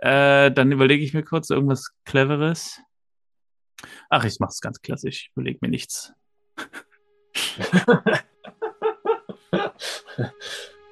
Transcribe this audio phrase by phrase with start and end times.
[0.00, 2.80] Äh, dann überlege ich mir kurz irgendwas Cleveres.
[4.08, 5.26] Ach, ich mache es ganz klassisch.
[5.26, 6.14] Ich überlege mir nichts.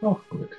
[0.02, 0.50] Auch gut.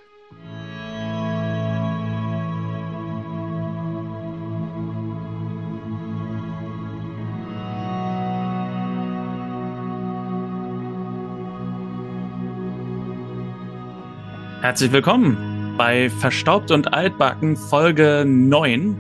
[14.62, 15.49] Herzlich willkommen
[15.80, 18.98] bei Verstaubt und Altbacken Folge 9.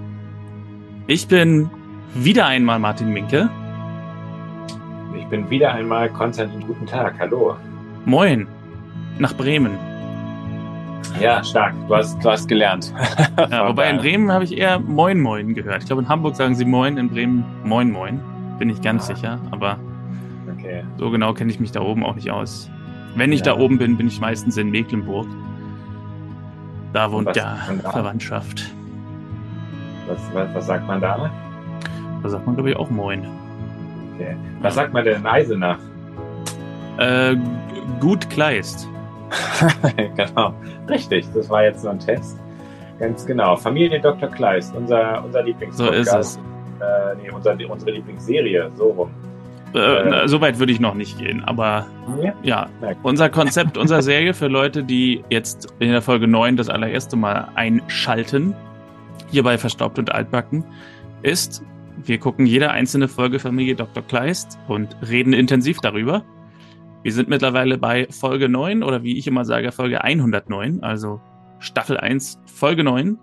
[1.07, 1.69] Ich bin
[2.15, 3.49] wieder einmal Martin Minke.
[5.17, 6.65] Ich bin wieder einmal Konstantin.
[6.65, 7.15] Guten Tag.
[7.19, 7.57] Hallo.
[8.05, 8.47] Moin.
[9.17, 9.71] Nach Bremen.
[11.19, 11.73] Ja, stark.
[11.89, 12.93] Du hast, du hast gelernt.
[13.51, 15.79] Ja, wobei in Bremen habe ich eher Moin Moin gehört.
[15.81, 18.21] Ich glaube, in Hamburg sagen sie Moin, in Bremen Moin Moin.
[18.57, 19.15] Bin ich ganz Ah.
[19.15, 19.77] sicher, aber
[20.57, 20.83] Okay.
[20.97, 22.69] so genau kenne ich mich da oben auch nicht aus.
[23.15, 23.53] Wenn ich Ja.
[23.53, 25.27] da oben bin, bin ich meistens in Mecklenburg.
[26.93, 27.89] Da wohnt was ja da?
[27.91, 28.73] Verwandtschaft.
[30.07, 31.31] Was, was, was sagt man da?
[32.23, 33.25] Da sagt man, glaube ich, auch Moin.
[34.15, 34.35] Okay.
[34.61, 35.77] Was sagt man denn in Eisenach?
[36.97, 37.35] Äh,
[37.99, 38.87] gut Kleist.
[40.15, 40.53] genau.
[40.89, 41.27] Richtig.
[41.33, 42.39] Das war jetzt so ein Test.
[42.99, 43.55] Ganz genau.
[43.55, 44.27] Familie Dr.
[44.29, 45.99] Kleist, unser, unser So Lieblingspodcast.
[45.99, 46.35] ist es.
[46.81, 48.71] Äh, nee, unser, unsere Lieblingsserie.
[48.75, 49.11] So rum.
[49.73, 50.27] Äh, Äh.
[50.27, 51.85] so weit würde ich noch nicht gehen, aber
[52.41, 52.67] Ja.
[53.03, 57.49] unser Konzept, unsere Serie für Leute, die jetzt in der Folge 9 das allererste Mal
[57.55, 58.55] einschalten,
[59.31, 60.63] hier bei Verstaubt und Altbacken,
[61.21, 61.63] ist,
[62.03, 64.01] wir gucken jede einzelne Folge Familie Dr.
[64.03, 66.23] Kleist und reden intensiv darüber.
[67.03, 71.21] Wir sind mittlerweile bei Folge 9 oder wie ich immer sage, Folge 109, also
[71.59, 73.17] Staffel 1, Folge 9.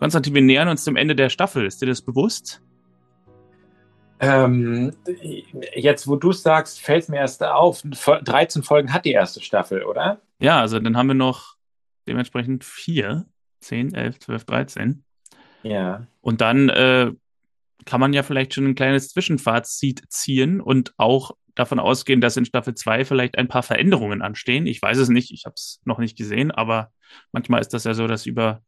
[0.00, 1.64] Konstantin, wir nähern uns dem Ende der Staffel.
[1.64, 2.60] Ist dir das bewusst?
[4.20, 4.92] Ähm,
[5.74, 7.82] jetzt, wo du es sagst, fällt es mir erst auf.
[7.82, 10.20] 13 Folgen hat die erste Staffel, oder?
[10.38, 11.54] Ja, also dann haben wir noch
[12.06, 13.26] dementsprechend vier,
[13.60, 15.04] 10, 11, 12, 13.
[15.62, 16.06] Ja.
[16.20, 17.12] Und dann äh,
[17.84, 22.44] kann man ja vielleicht schon ein kleines Zwischenfazit ziehen und auch davon ausgehen, dass in
[22.44, 24.66] Staffel 2 vielleicht ein paar Veränderungen anstehen.
[24.66, 26.92] Ich weiß es nicht, ich habe es noch nicht gesehen, aber
[27.32, 28.62] manchmal ist das ja so, dass über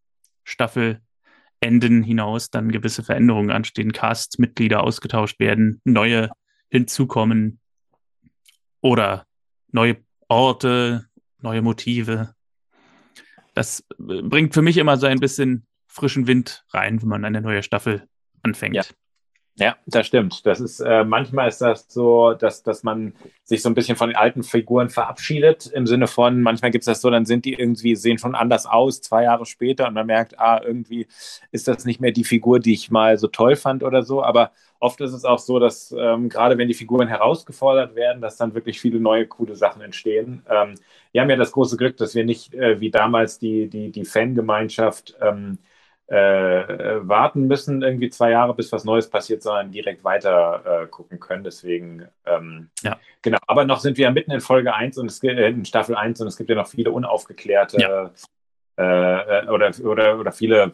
[1.56, 6.30] Staffelenden hinaus dann gewisse Veränderungen anstehen, Cast-Mitglieder ausgetauscht werden, neue
[6.68, 7.60] hinzukommen
[8.80, 9.26] oder
[9.72, 9.96] neue
[10.28, 11.06] Orte,
[11.40, 12.34] neue Motive.
[13.54, 17.40] Das äh, bringt für mich immer so ein bisschen frischen Wind rein, wenn man eine
[17.40, 18.06] neue Staffel
[18.42, 18.76] anfängt.
[18.76, 18.82] Ja.
[19.58, 20.44] Ja, das stimmt.
[20.44, 24.10] Das ist äh, manchmal ist das so, dass, dass man sich so ein bisschen von
[24.10, 25.66] den alten Figuren verabschiedet.
[25.68, 28.66] Im Sinne von, manchmal gibt es das so, dann sind die irgendwie, sehen schon anders
[28.66, 31.06] aus, zwei Jahre später, und man merkt, ah, irgendwie
[31.52, 34.22] ist das nicht mehr die Figur, die ich mal so toll fand oder so.
[34.22, 38.36] Aber oft ist es auch so, dass ähm, gerade wenn die Figuren herausgefordert werden, dass
[38.36, 40.42] dann wirklich viele neue, coole Sachen entstehen.
[40.50, 40.74] Ähm,
[41.12, 44.04] wir haben ja das große Glück, dass wir nicht äh, wie damals die, die, die
[44.04, 45.56] Fangemeinschaft ähm,
[46.08, 46.14] äh,
[47.08, 51.42] warten müssen, irgendwie zwei Jahre, bis was Neues passiert, sondern direkt weiter äh, gucken können.
[51.44, 52.96] Deswegen, ähm, Ja.
[53.22, 53.38] genau.
[53.46, 55.96] Aber noch sind wir ja mitten in Folge 1 und es gibt äh, in Staffel
[55.96, 58.10] 1 und es gibt ja noch viele unaufgeklärte Ja.
[58.76, 60.72] äh, oder, oder, oder viele,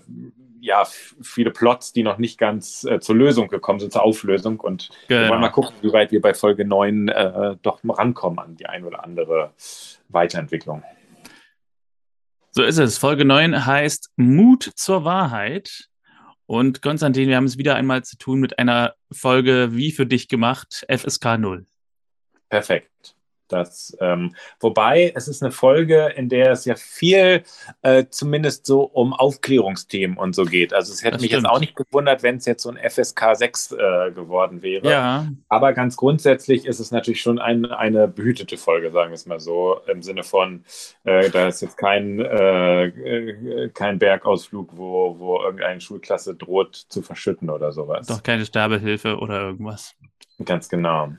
[0.61, 0.85] ja,
[1.23, 4.61] viele Plots, die noch nicht ganz äh, zur Lösung gekommen sind, zur Auflösung.
[4.61, 5.51] Und wir wollen mal Genau.
[5.63, 9.53] gucken, wie weit wir bei Folge 9 äh, doch rankommen an die ein oder andere
[10.11, 10.83] Weiterentwicklung.
[12.55, 12.99] So ist es.
[12.99, 15.89] Folge 9 heißt Mut zur Wahrheit.
[16.45, 20.29] Und Konstantin, wir haben es wieder einmal zu tun mit einer Folge wie für dich
[20.29, 21.65] gemacht, FSK 0.
[22.51, 23.17] Perfekt.
[23.53, 27.43] Das, ähm, wobei es ist eine Folge, in der es ja viel
[27.83, 30.73] äh, zumindest so um Aufklärungsthemen und so geht.
[30.73, 31.45] Also es hätte Das mich stimmt.
[31.45, 33.77] jetzt auch nicht gewundert, wenn es jetzt so ein FSK 6 äh,
[34.13, 34.89] geworden wäre.
[34.89, 39.27] Ja, Aber ganz grundsätzlich ist es natürlich schon ein, eine behütete Folge, sagen wir es
[39.27, 40.65] mal so, im Sinne von,
[41.05, 47.03] äh, da ist jetzt kein, äh, äh, kein Bergausflug, wo, wo irgendeine Schulklasse droht zu
[47.03, 48.07] verschütten oder sowas.
[48.07, 49.95] doch keine Sterbehilfe oder irgendwas.
[50.45, 51.13] Ganz genau.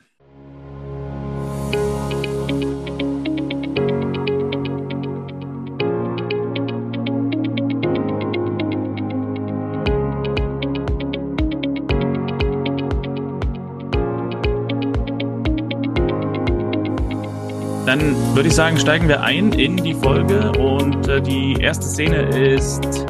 [17.94, 22.24] Dann würde ich sagen, steigen wir ein in die Folge und äh, die erste Szene
[22.24, 23.06] ist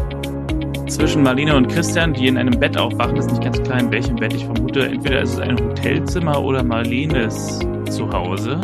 [0.89, 3.15] zwischen Marlene und Christian, die in einem Bett aufwachen.
[3.15, 4.33] Das ist nicht ganz klar, in welchem Bett.
[4.33, 7.59] Ich vermute, entweder ist es ein Hotelzimmer oder Marlenes
[7.91, 8.59] Zuhause.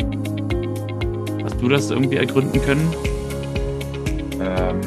[1.42, 2.94] Hast du das irgendwie ergründen können?
[4.42, 4.80] Ähm,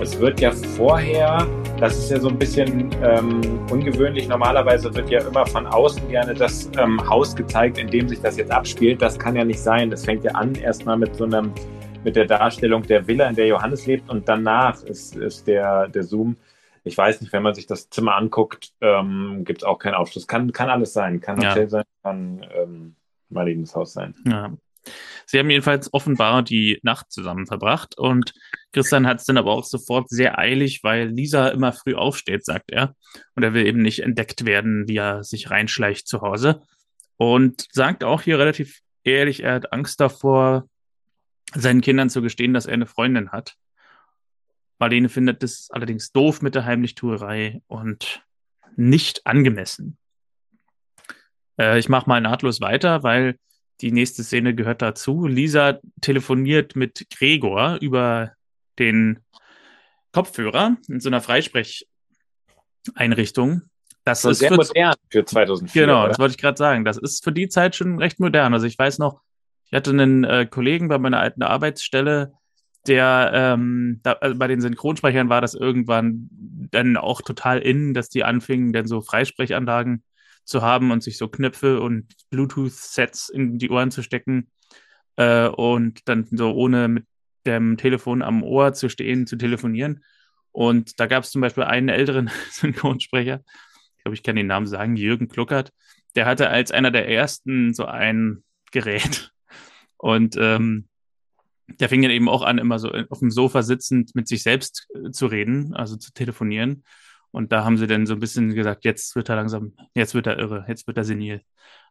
[0.00, 1.46] es wird ja vorher,
[1.80, 3.40] das ist ja so ein bisschen ähm,
[3.70, 8.20] ungewöhnlich, normalerweise wird ja immer von außen gerne das ähm, Haus gezeigt, in dem sich
[8.20, 9.00] das jetzt abspielt.
[9.00, 9.90] Das kann ja nicht sein.
[9.90, 11.52] Das fängt ja an erstmal mit so einem,
[12.04, 16.02] mit der Darstellung der Villa, in der Johannes lebt und danach ist, ist der, der
[16.02, 16.36] Zoom
[16.88, 20.26] ich weiß nicht, wenn man sich das Zimmer anguckt, ähm, gibt es auch keinen Aufschluss.
[20.26, 21.20] Kann, kann alles sein.
[21.20, 21.50] Kann Ja.
[21.50, 22.96] Hotel sein, kann ähm,
[23.28, 24.14] Marlenes Haus sein.
[24.26, 24.52] Ja.
[25.26, 28.32] Sie haben jedenfalls offenbar die Nacht zusammen verbracht und
[28.72, 32.70] Christian hat es dann aber auch sofort sehr eilig, weil Lisa immer früh aufsteht, sagt
[32.70, 32.94] er.
[33.34, 36.62] Und er will eben nicht entdeckt werden, wie er sich reinschleicht zu Hause.
[37.16, 40.68] Und sagt auch hier relativ ehrlich, er hat Angst davor,
[41.54, 43.56] seinen Kindern zu gestehen, dass er eine Freundin hat.
[44.78, 48.22] Marlene findet das allerdings doof mit der Heimlichtuerei und
[48.76, 49.98] nicht angemessen.
[51.58, 53.38] Äh, ich mache mal nahtlos weiter, weil
[53.80, 55.26] die nächste Szene gehört dazu.
[55.26, 58.32] Lisa telefoniert mit Gregor über
[58.78, 59.20] den
[60.12, 63.62] Kopfhörer in so einer Freisprecheinrichtung.
[64.04, 65.82] Das ist sehr für, modern für 2004.
[65.82, 66.08] Genau, oder?
[66.08, 66.84] das wollte ich gerade sagen.
[66.84, 68.54] Das ist für die Zeit schon recht modern.
[68.54, 69.20] Also ich weiß noch,
[69.66, 72.32] ich hatte einen äh, Kollegen bei meiner alten Arbeitsstelle,
[72.86, 76.30] der ähm, da, also bei den Synchronsprechern war das irgendwann
[76.70, 80.02] dann auch total in, dass die anfingen, dann so Freisprechanlagen
[80.48, 84.50] zu haben und sich so Knöpfe und Bluetooth-Sets in die Ohren zu stecken
[85.16, 87.06] äh, und dann so ohne mit
[87.46, 90.04] dem Telefon am Ohr zu stehen, zu telefonieren.
[90.52, 93.42] Und da gab es zum Beispiel einen älteren Synchronsprecher,
[93.96, 95.72] ich glaube, ich kann den Namen sagen, Jürgen Kluckert,
[96.14, 98.42] der hatte als einer der ersten so ein
[98.72, 99.32] Gerät.
[99.98, 100.88] Und ähm,
[101.66, 104.88] der fing dann eben auch an, immer so auf dem Sofa sitzend mit sich selbst
[104.94, 106.84] äh, zu reden, also zu telefonieren.
[107.38, 110.26] Und da haben sie dann so ein bisschen gesagt, jetzt wird er langsam, jetzt wird
[110.26, 111.40] er irre, jetzt wird er senil.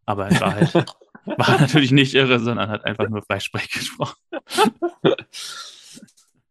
[0.05, 0.73] Aber in Wahrheit
[1.25, 4.17] war er natürlich nicht irre, sondern hat einfach nur Freisprech gesprochen.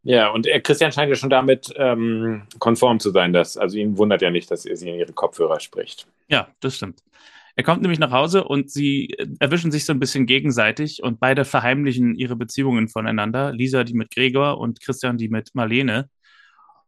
[0.09, 3.99] Ja, und äh, Christian scheint ja schon damit ähm, konform zu sein, dass, also ihn
[3.99, 6.07] wundert ja nicht, dass er sie in ihre Kopfhörer spricht.
[6.29, 7.03] Ja, das stimmt.
[7.57, 11.19] Er kommt nämlich nach Hause und sie äh, erwischen sich so ein bisschen gegenseitig und
[11.19, 13.51] beide verheimlichen ihre Beziehungen voneinander.
[13.53, 16.09] Lisa, die mit Gregor und Christian, die mit Marlene.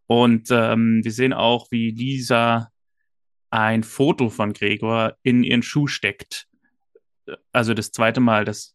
[0.08, 2.72] Und ähm, wir sehen auch, wie Lisa
[3.50, 6.48] ein Foto von Gregor in ihren Schuh steckt.
[7.52, 8.74] Also das zweite Mal, dass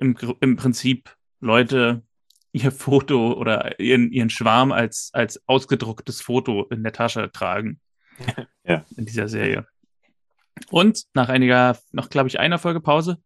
[0.00, 2.02] im, im Prinzip Leute
[2.50, 7.80] ihr Foto oder ihren, ihren Schwarm als, als ausgedrucktes Foto in der Tasche tragen.
[8.66, 8.84] Ja.
[8.96, 9.66] In dieser Serie.
[10.70, 13.18] Und nach einiger, noch glaube ich, einer Folge Pause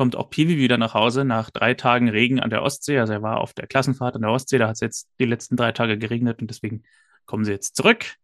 [0.00, 2.98] kommt auch Piwi wieder nach Hause nach drei Tagen Regen an der Ostsee.
[2.98, 5.56] Also er war auf der Klassenfahrt an der Ostsee, da hat es jetzt die letzten
[5.56, 6.84] drei Tage geregnet und deswegen
[7.26, 8.14] kommen sie jetzt zurück.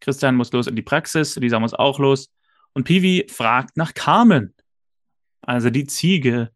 [0.00, 2.30] Christian muss los in die Praxis, Lisa muss auch los.
[2.74, 4.54] Und Piwi fragt nach Carmen.
[5.40, 6.52] Also die Ziege,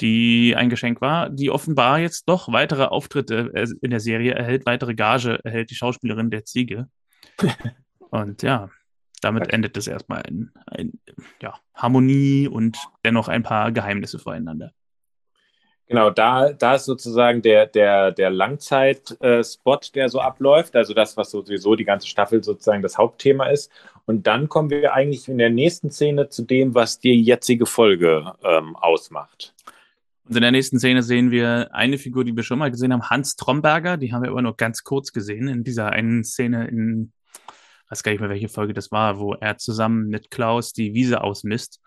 [0.00, 4.66] die ein Geschenk war, die offenbar jetzt doch weitere Auftritte äh, in der Serie erhält,
[4.66, 6.88] weitere Gage erhält die Schauspielerin der Ziege.
[8.10, 8.70] Und ja,
[9.24, 10.98] damit endet es erstmal in, in
[11.40, 14.72] ja, Harmonie und dennoch ein paar Geheimnisse voreinander.
[15.86, 21.30] Genau, da, da ist sozusagen der, der, der Langzeit-Spot, der so abläuft, also das, was
[21.30, 23.70] sowieso die ganze Staffel sozusagen das Hauptthema ist.
[24.06, 28.32] Und dann kommen wir eigentlich in der nächsten Szene zu dem, was die jetzige Folge
[28.42, 29.54] ähm, ausmacht.
[30.26, 33.10] Und in der nächsten Szene sehen wir eine Figur, die wir schon mal gesehen haben,
[33.10, 33.98] Hans Tromberger.
[33.98, 37.12] Die haben wir aber nur ganz kurz gesehen in dieser einen Szene in,
[37.90, 41.22] weiß gar nicht mehr, welche Folge das war, wo er zusammen mit Klaus die Wiese
[41.22, 41.80] ausmisst.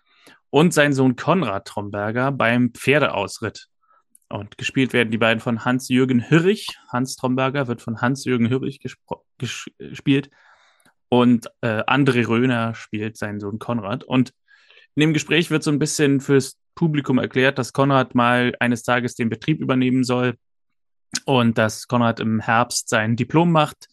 [0.50, 3.68] Und sein Sohn Konrad Tromberger beim Pferdeausritt.
[4.30, 6.68] Und gespielt werden die beiden von Hans-Jürgen Hirrich.
[6.92, 8.50] Hans Tromberger wird von Hans-Jürgen
[8.80, 8.96] ges
[9.38, 10.30] gespielt.
[11.10, 14.04] Und äh, André Röhner spielt seinen Sohn Konrad.
[14.04, 14.33] Und
[14.95, 19.16] in dem Gespräch wird so ein bisschen fürs Publikum erklärt, dass Konrad mal eines Tages
[19.16, 20.36] den Betrieb übernehmen soll
[21.26, 23.88] und dass Konrad im Herbst sein Diplom macht.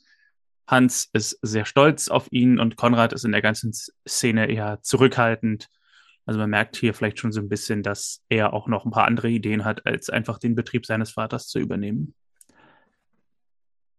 [0.67, 3.73] Hans ist sehr stolz auf ihn und Konrad ist in der ganzen
[4.09, 5.69] Szene eher zurückhaltend.
[6.27, 9.07] Also man merkt hier vielleicht schon so ein bisschen, dass er auch noch ein paar
[9.07, 12.15] andere Ideen hat, als einfach den Betrieb seines Vaters zu übernehmen.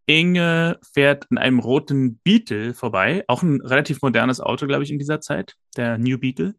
[0.07, 4.99] Inge fährt in einem roten Beetle vorbei, auch ein relativ modernes Auto, glaube ich, in
[4.99, 6.55] dieser Zeit, der New Beetle.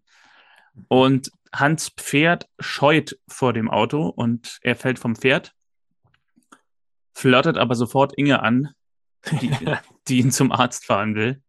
[0.89, 5.53] Und Hans Pferd scheut vor dem Auto und er fällt vom Pferd,
[7.15, 8.75] flirtet aber sofort Inge an,
[9.41, 9.51] die,
[10.09, 11.43] die ihn zum Arzt fahren will.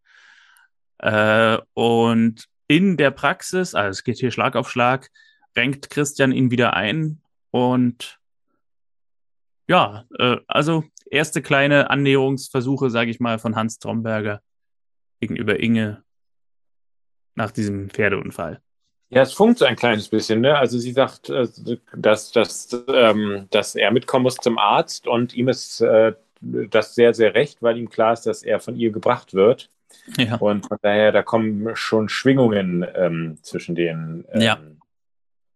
[0.99, 5.09] Äh, und in der Praxis, also es geht hier Schlag auf Schlag,
[5.55, 8.19] renkt Christian ihn wieder ein und
[9.67, 14.41] ja, äh, also erste kleine Annäherungsversuche, sage ich mal, von Hans Tromberger
[15.19, 16.03] gegenüber Inge
[17.35, 18.61] nach diesem Pferdeunfall.
[19.09, 20.41] Ja, es funkt so ein kleines bisschen.
[20.41, 20.57] Ne?
[20.57, 21.47] Also sie sagt, äh,
[21.95, 27.13] dass, dass, ähm, dass er mitkommen muss zum Arzt und ihm ist äh, das sehr,
[27.13, 29.69] sehr recht, weil ihm klar ist, dass er von ihr gebracht wird.
[30.17, 30.35] Ja.
[30.35, 34.25] Und von daher, da kommen schon Schwingungen ähm, zwischen den.
[34.31, 34.59] Ähm, Ja.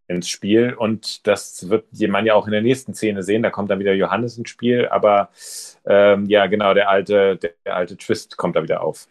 [0.08, 0.74] ins Spiel.
[0.74, 3.44] Und das wird man ja auch in der nächsten Szene sehen.
[3.44, 4.88] Da kommt dann wieder Johannes ins Spiel.
[4.90, 5.30] Aber
[5.86, 9.08] ähm, ja, genau, der alte, der, der alte Twist kommt da wieder auf.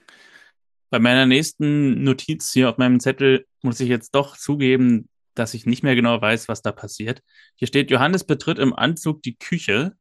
[0.90, 5.64] Bei meiner nächsten Notiz hier auf meinem Zettel muss ich jetzt doch zugeben, dass ich
[5.64, 7.22] nicht mehr genau weiß, was da passiert.
[7.56, 9.92] Hier steht, Johannes betritt im Anzug die Küche.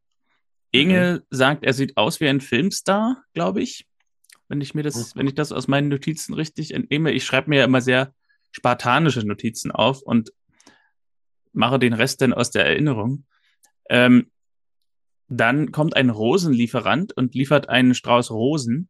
[0.72, 1.36] Inge mhm.
[1.36, 3.88] sagt, er sieht aus wie ein Filmstar, glaube ich.
[4.48, 5.20] Wenn ich mir das, mhm.
[5.20, 7.12] wenn ich das aus meinen Notizen richtig entnehme.
[7.12, 8.14] Ich schreibe mir ja immer sehr
[8.52, 10.32] spartanische Notizen auf und
[11.54, 13.26] mache den Rest dann aus der Erinnerung.
[13.90, 14.32] Ähm,
[15.28, 18.90] dann kommt ein Rosenlieferant und liefert einen Strauß Rosen.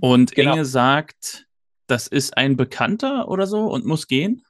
[0.00, 0.54] Und genau.
[0.54, 1.46] Inge sagt,
[1.86, 4.44] das ist ein Bekannter oder so und muss gehen.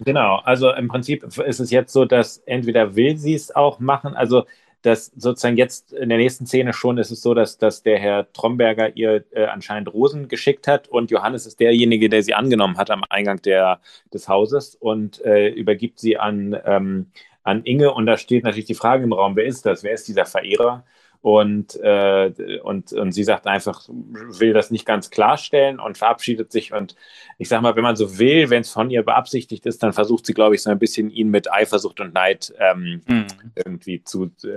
[0.00, 4.14] Genau, also im Prinzip ist es jetzt so, dass entweder will sie es auch machen,
[4.14, 4.44] also
[4.82, 8.32] dass sozusagen jetzt in der nächsten Szene schon ist es so, dass, dass der Herr
[8.32, 12.90] Tromberger ihr äh, anscheinend Rosen geschickt hat und Johannes ist derjenige, der sie angenommen hat
[12.90, 13.80] am Eingang der,
[14.12, 17.06] des Hauses und äh, übergibt sie an, ähm,
[17.44, 19.84] an Inge und da steht natürlich die Frage im Raum, wer ist das?
[19.84, 20.84] Wer ist dieser Verehrer?
[21.22, 22.32] Und, äh,
[22.64, 26.72] und, und sie sagt einfach, will das nicht ganz klarstellen und verabschiedet sich.
[26.72, 26.96] Und
[27.38, 30.26] ich sage mal, wenn man so will, wenn es von ihr beabsichtigt ist, dann versucht
[30.26, 33.26] sie, glaube ich, so ein bisschen ihn mit Eifersucht und Neid ähm, mhm.
[33.54, 34.48] irgendwie zu äh,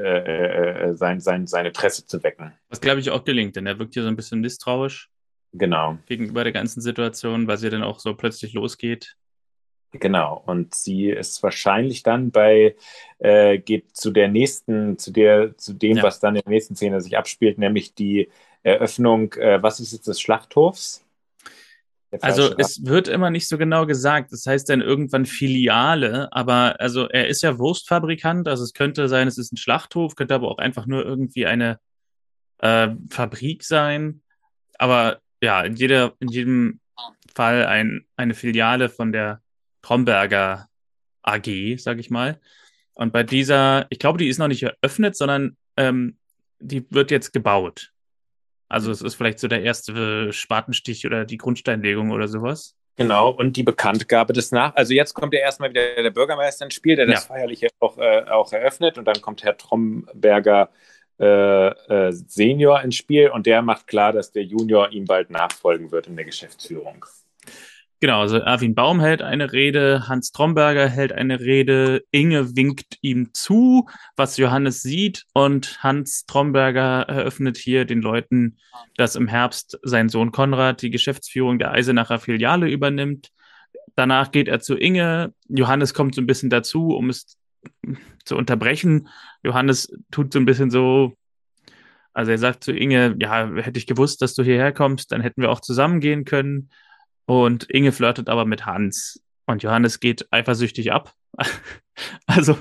[0.89, 2.51] äh, sein, sein, seine Presse zu wecken.
[2.69, 5.11] Was, glaube ich, auch gelingt, denn er wirkt hier so ein bisschen misstrauisch.
[5.53, 5.99] Genau.
[6.07, 9.15] Gegenüber der ganzen Situation, weil sie dann auch so plötzlich losgeht.
[9.99, 12.75] Genau, und sie ist wahrscheinlich dann bei,
[13.19, 16.03] äh, geht zu der nächsten, zu der, zu dem, ja.
[16.03, 18.29] was dann in der nächsten Szene sich abspielt, nämlich die
[18.63, 21.05] Eröffnung, äh, was ist jetzt des Schlachthofs?
[22.21, 24.31] Also es wird immer nicht so genau gesagt.
[24.31, 29.27] Das heißt dann irgendwann Filiale, aber also er ist ja Wurstfabrikant, also es könnte sein,
[29.27, 31.79] es ist ein Schlachthof, könnte aber auch einfach nur irgendwie eine
[32.59, 34.21] äh, Fabrik sein.
[34.77, 36.79] Aber ja, in, jeder, in jedem
[37.33, 39.41] Fall ein, eine Filiale von der
[39.85, 40.67] Tromberger
[41.21, 42.39] AG, sag ich mal.
[42.95, 46.17] Und bei dieser, ich glaube, die ist noch nicht eröffnet, sondern ähm,
[46.59, 47.91] die wird jetzt gebaut.
[48.67, 52.75] Also es ist vielleicht so der erste Spatenstich oder die Grundsteinlegung oder sowas.
[52.95, 54.73] Genau, und die Bekanntgabe des Nach.
[54.75, 57.35] Also jetzt kommt ja erstmal wieder der Bürgermeister ins Spiel, der das ja.
[57.35, 58.97] feierlich auch, äh, auch eröffnet.
[58.97, 60.71] Und dann kommt Herr Tromberger
[61.19, 65.91] äh, äh, Senior ins Spiel und der macht klar, dass der Junior ihm bald nachfolgen
[65.91, 67.05] wird in der Geschäftsführung.
[68.01, 73.33] Genau, also Erwin Baum hält eine Rede, Hans Tromberger hält eine Rede, Inge winkt ihm
[73.33, 73.87] zu,
[74.17, 78.57] was Johannes sieht und Hans Tromberger eröffnet hier den Leuten,
[78.97, 83.29] dass im Herbst sein Sohn Konrad die Geschäftsführung der Eisenacher Filiale übernimmt.
[83.95, 87.37] Danach geht er zu Inge, Johannes kommt so ein bisschen dazu, um es
[88.25, 89.07] zu unterbrechen.
[89.41, 91.13] Johannes tut so ein bisschen so,
[92.13, 95.41] also er sagt zu Inge, ja, hätte ich gewusst, dass du hierher kommst, dann hätten
[95.41, 96.69] wir auch zusammen gehen können.
[97.25, 99.23] Und Inge flirtet aber mit Hans.
[99.45, 101.13] Und Johannes geht eifersüchtig ab.
[102.25, 102.57] also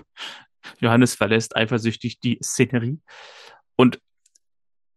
[0.81, 3.01] Johannes verlässt eifersüchtig die Szenerie.
[3.77, 4.01] Und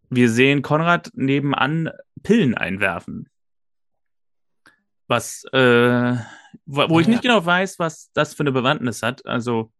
[0.09, 1.89] wir sehen Konrad nebenan
[2.23, 3.29] Pillen einwerfen.
[5.07, 6.15] Was, äh,
[6.65, 9.25] wo, wo ich nicht genau weiß, was das für eine Bewandtnis hat.
[9.25, 9.71] Also,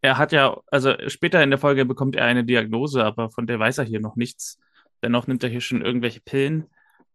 [0.00, 3.58] er hat ja, also später in der Folge bekommt er eine Diagnose, aber von der
[3.58, 4.58] weiß er hier noch nichts.
[5.02, 6.68] Dennoch nimmt er hier schon irgendwelche Pillen.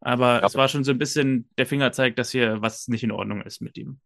[0.03, 0.45] Aber ja.
[0.45, 3.61] es war schon so ein bisschen der Fingerzeig, dass hier was nicht in Ordnung ist
[3.61, 3.99] mit ihm.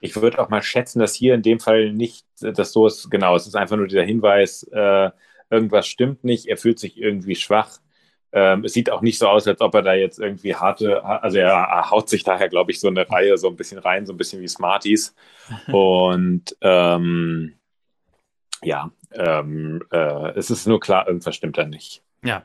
[0.00, 3.36] Ich würde auch mal schätzen, dass hier in dem Fall nicht, dass so ist, genau,
[3.36, 5.10] es ist einfach nur dieser Hinweis, äh,
[5.50, 7.78] irgendwas stimmt nicht, er fühlt sich irgendwie schwach.
[8.32, 11.38] Ähm, es sieht auch nicht so aus, als ob er da jetzt irgendwie harte, also
[11.38, 14.16] er haut sich daher, glaube ich, so eine Reihe so ein bisschen rein, so ein
[14.16, 15.14] bisschen wie Smarties.
[15.72, 17.54] Und ähm,
[18.62, 22.02] ja, ähm, äh, es ist nur klar, irgendwas stimmt da nicht.
[22.24, 22.44] Ja,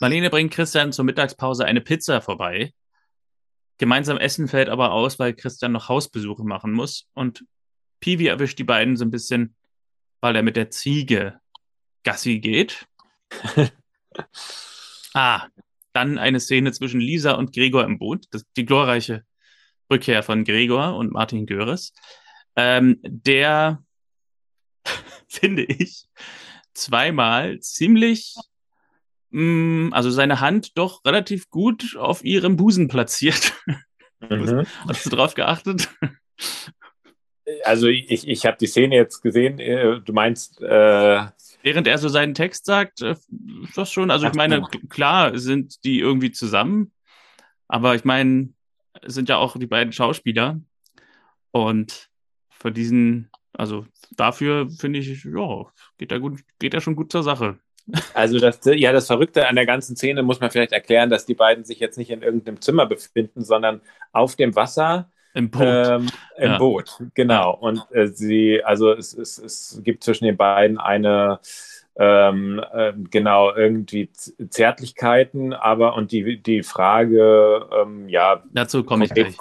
[0.00, 2.72] Marlene bringt Christian zur Mittagspause eine Pizza vorbei.
[3.78, 7.08] Gemeinsam essen fällt aber aus, weil Christian noch Hausbesuche machen muss.
[7.14, 7.44] Und
[8.00, 9.54] Piwi erwischt die beiden so ein bisschen,
[10.20, 11.40] weil er mit der Ziege
[12.04, 12.86] Gassi geht.
[15.14, 15.48] ah,
[15.92, 18.26] dann eine Szene zwischen Lisa und Gregor im Boot.
[18.30, 19.24] Das, die glorreiche
[19.90, 21.92] Rückkehr von Gregor und Martin Göres.
[22.56, 23.82] Ähm, der,
[25.28, 26.06] finde ich,
[26.74, 28.34] zweimal ziemlich
[29.92, 33.52] also seine Hand doch relativ gut auf ihrem Busen platziert.
[34.30, 34.64] Mhm.
[34.88, 35.90] Hast du drauf geachtet?
[37.62, 40.62] Also ich, ich habe die Szene jetzt gesehen, äh, du meinst...
[40.62, 41.26] Äh
[41.62, 43.16] Während er so seinen Text sagt, äh,
[43.64, 46.92] ist das schon, also ich meine, klar sind die irgendwie zusammen,
[47.68, 48.54] aber ich meine,
[49.02, 50.58] es sind ja auch die beiden Schauspieler
[51.50, 52.08] und
[52.50, 55.66] für diesen, also dafür finde ich, ja,
[55.98, 57.58] geht er gut, geht er schon gut zur Sache.
[58.14, 61.34] Also das, ja, das Verrückte an der ganzen Szene muss man vielleicht erklären, dass die
[61.34, 63.80] beiden sich jetzt nicht in irgendeinem Zimmer befinden, sondern
[64.12, 65.62] auf dem Wasser Im Boot.
[65.62, 66.06] Ähm,
[66.38, 66.58] Im ja.
[66.58, 67.54] Boot, genau.
[67.54, 71.40] Und äh, sie, also es, es, es gibt zwischen den beiden eine
[71.96, 78.42] ähm, äh, genau irgendwie Zärtlichkeiten, aber und die, die Frage, ähm, ja.
[78.52, 79.36] Dazu komme ich gleich.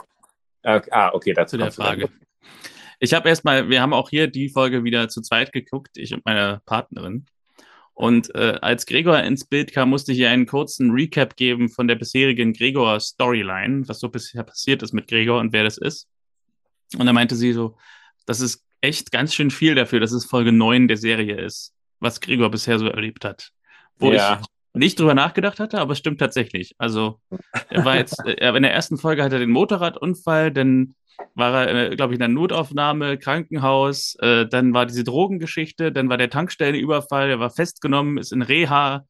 [0.63, 2.09] Äh, ah, okay, dazu zu der Frage.
[2.99, 6.23] Ich habe erstmal, wir haben auch hier die Folge wieder zu zweit geguckt, ich und
[6.25, 7.25] meine Partnerin.
[7.93, 11.87] Und äh, als Gregor ins Bild kam, musste ich ihr einen kurzen Recap geben von
[11.87, 16.07] der bisherigen Gregor-Storyline, was so bisher passiert ist mit Gregor und wer das ist.
[16.97, 17.77] Und da meinte sie so,
[18.25, 22.19] das ist echt ganz schön viel dafür, dass es Folge 9 der Serie ist, was
[22.19, 23.51] Gregor bisher so erlebt hat.
[23.97, 24.39] Wo ja.
[24.41, 26.73] ich nicht drüber nachgedacht hatte, aber es stimmt tatsächlich.
[26.79, 27.19] Also
[27.69, 30.95] er war jetzt, er, in der ersten Folge hatte er den Motorradunfall, dann
[31.35, 36.09] war er, äh, glaube ich, in der Notaufnahme, Krankenhaus, äh, dann war diese Drogengeschichte, dann
[36.09, 39.05] war der Tankstellenüberfall, er war festgenommen, ist in Reha,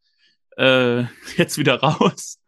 [0.58, 1.04] äh,
[1.38, 2.40] jetzt wieder raus.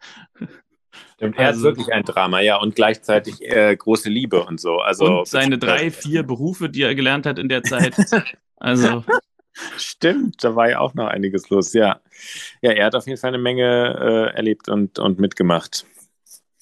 [1.15, 4.79] Stimmt, er also, ist wirklich ein Drama, ja, und gleichzeitig äh, große Liebe und so.
[4.79, 7.95] Also, und seine drei, vier Berufe, die er gelernt hat in der Zeit.
[8.57, 9.03] Also.
[9.77, 11.99] Stimmt, da war ja auch noch einiges los, ja.
[12.61, 15.85] Ja, er hat auf jeden Fall eine Menge äh, erlebt und, und mitgemacht.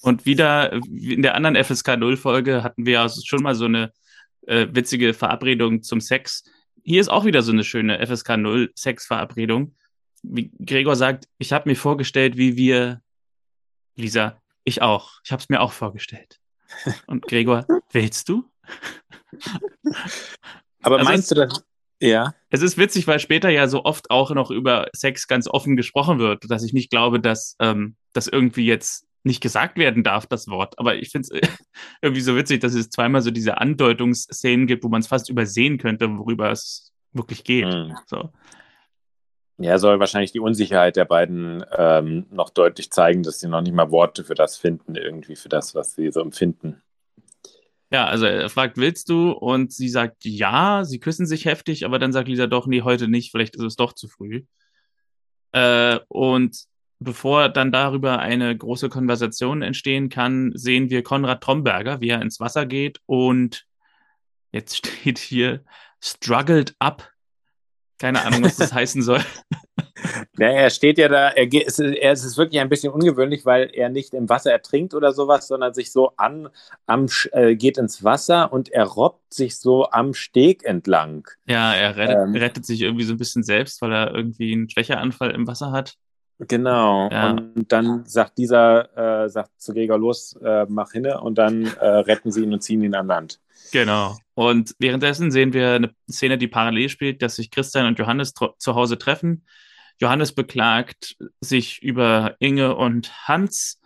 [0.04, 3.90] Und wieder in der anderen FSK 0 Folge hatten wir schon mal so eine
[4.46, 6.44] äh, witzige Verabredung zum Sex.
[6.82, 9.74] Hier ist auch wieder so eine schöne FSK 0 Sex-Verabredung.
[10.22, 13.00] Wie Gregor sagt, ich habe mir vorgestellt, wie wir,
[13.96, 15.20] Lisa, ich auch.
[15.24, 16.38] Ich habe es mir auch vorgestellt.
[17.06, 18.44] Und Gregor, willst du?
[20.82, 21.64] Aber also meinst du das?
[21.98, 22.34] Ja.
[22.50, 26.18] Es ist witzig, weil später ja so oft auch noch über Sex ganz offen gesprochen
[26.18, 30.48] wird, dass ich nicht glaube, dass ähm, das irgendwie jetzt nicht gesagt werden darf, das
[30.48, 30.78] Wort.
[30.78, 31.50] Aber ich finde es
[32.02, 35.78] irgendwie so witzig, dass es zweimal so diese Andeutungsszenen gibt, wo man es fast übersehen
[35.78, 37.66] könnte, worüber es wirklich geht.
[37.66, 37.96] Mhm.
[38.06, 38.30] So.
[39.58, 43.74] Ja, soll wahrscheinlich die Unsicherheit der beiden ähm, noch deutlich zeigen, dass sie noch nicht
[43.74, 46.82] mal Worte für das finden, irgendwie für das, was sie so empfinden.
[47.90, 49.30] Ja, also er fragt, willst du?
[49.30, 53.06] Und sie sagt ja, sie küssen sich heftig, aber dann sagt Lisa doch, nee, heute
[53.06, 54.42] nicht, vielleicht ist es doch zu früh.
[55.52, 56.56] Äh, und
[57.04, 62.40] bevor dann darüber eine große Konversation entstehen kann, sehen wir Konrad Tromberger, wie er ins
[62.40, 63.66] Wasser geht und
[64.50, 65.64] jetzt steht hier
[66.00, 67.10] struggled up.
[67.98, 69.20] Keine Ahnung, was das heißen soll.
[70.36, 73.70] Ja, er steht ja da, er, es, er, es ist wirklich ein bisschen ungewöhnlich, weil
[73.72, 76.48] er nicht im Wasser ertrinkt oder sowas, sondern sich so an,
[76.86, 81.28] am, äh, geht ins Wasser und er robbt sich so am Steg entlang.
[81.46, 84.68] Ja, er rettet, ähm, rettet sich irgendwie so ein bisschen selbst, weil er irgendwie einen
[84.68, 85.96] Schwächeanfall im Wasser hat.
[86.38, 87.08] Genau.
[87.10, 87.30] Ja.
[87.30, 91.86] Und dann sagt dieser, äh, sagt zu Gregor los, äh, mach hinne und dann äh,
[91.86, 93.40] retten sie ihn und ziehen ihn an Land.
[93.72, 94.16] Genau.
[94.34, 98.74] Und währenddessen sehen wir eine Szene, die parallel spielt, dass sich Christian und Johannes zu
[98.74, 99.46] Hause treffen.
[100.00, 103.80] Johannes beklagt sich über Inge und Hans,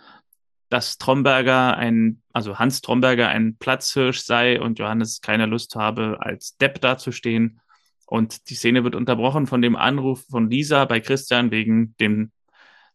[0.70, 6.56] dass Tromberger ein, also Hans Tromberger ein Platzhirsch sei und Johannes keine Lust habe, als
[6.56, 7.60] Depp dazustehen.
[8.06, 12.32] Und die Szene wird unterbrochen von dem Anruf von Lisa bei Christian wegen dem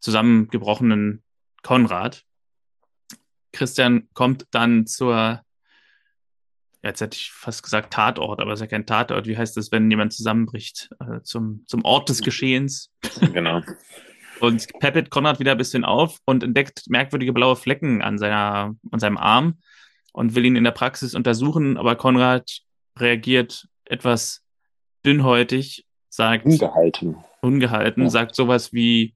[0.03, 1.23] zusammengebrochenen
[1.63, 2.23] Konrad.
[3.53, 5.41] Christian kommt dann zur,
[6.83, 9.27] jetzt hätte ich fast gesagt Tatort, aber es ist ja kein Tatort.
[9.27, 10.89] Wie heißt das, wenn jemand zusammenbricht?
[10.99, 12.91] Äh, zum, zum Ort des Geschehens.
[13.33, 13.61] Genau.
[14.39, 18.99] Und peppelt Konrad wieder ein bisschen auf und entdeckt merkwürdige blaue Flecken an, seiner, an
[18.99, 19.59] seinem Arm
[20.11, 22.59] und will ihn in der Praxis untersuchen, aber Konrad
[22.97, 24.43] reagiert etwas
[25.05, 26.45] dünnhäutig, sagt.
[26.45, 27.15] Ungehalten.
[27.41, 28.09] Ungehalten, ja.
[28.09, 29.15] sagt sowas wie,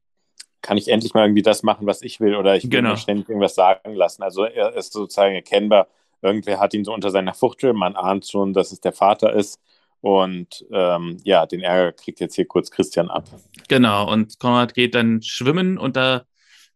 [0.68, 2.90] kann ich endlich mal irgendwie das machen, was ich will, oder ich will genau.
[2.90, 4.22] mir ständig irgendwas sagen lassen.
[4.22, 5.88] Also er ist sozusagen erkennbar,
[6.22, 9.62] irgendwer hat ihn so unter seiner Fuchtel, man ahnt schon, dass es der Vater ist.
[10.02, 13.24] Und ähm, ja, den Ärger kriegt jetzt hier kurz Christian ab.
[13.70, 16.24] Genau, und Konrad geht dann schwimmen und da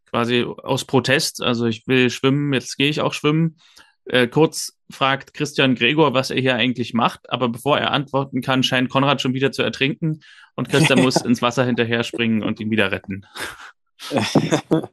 [0.08, 3.58] quasi aus Protest, also ich will schwimmen, jetzt gehe ich auch schwimmen.
[4.06, 8.62] Äh, kurz fragt Christian Gregor, was er hier eigentlich macht, aber bevor er antworten kann,
[8.62, 10.20] scheint Konrad schon wieder zu ertrinken
[10.54, 13.26] und Christian muss ins Wasser hinterher springen und ihn wieder retten.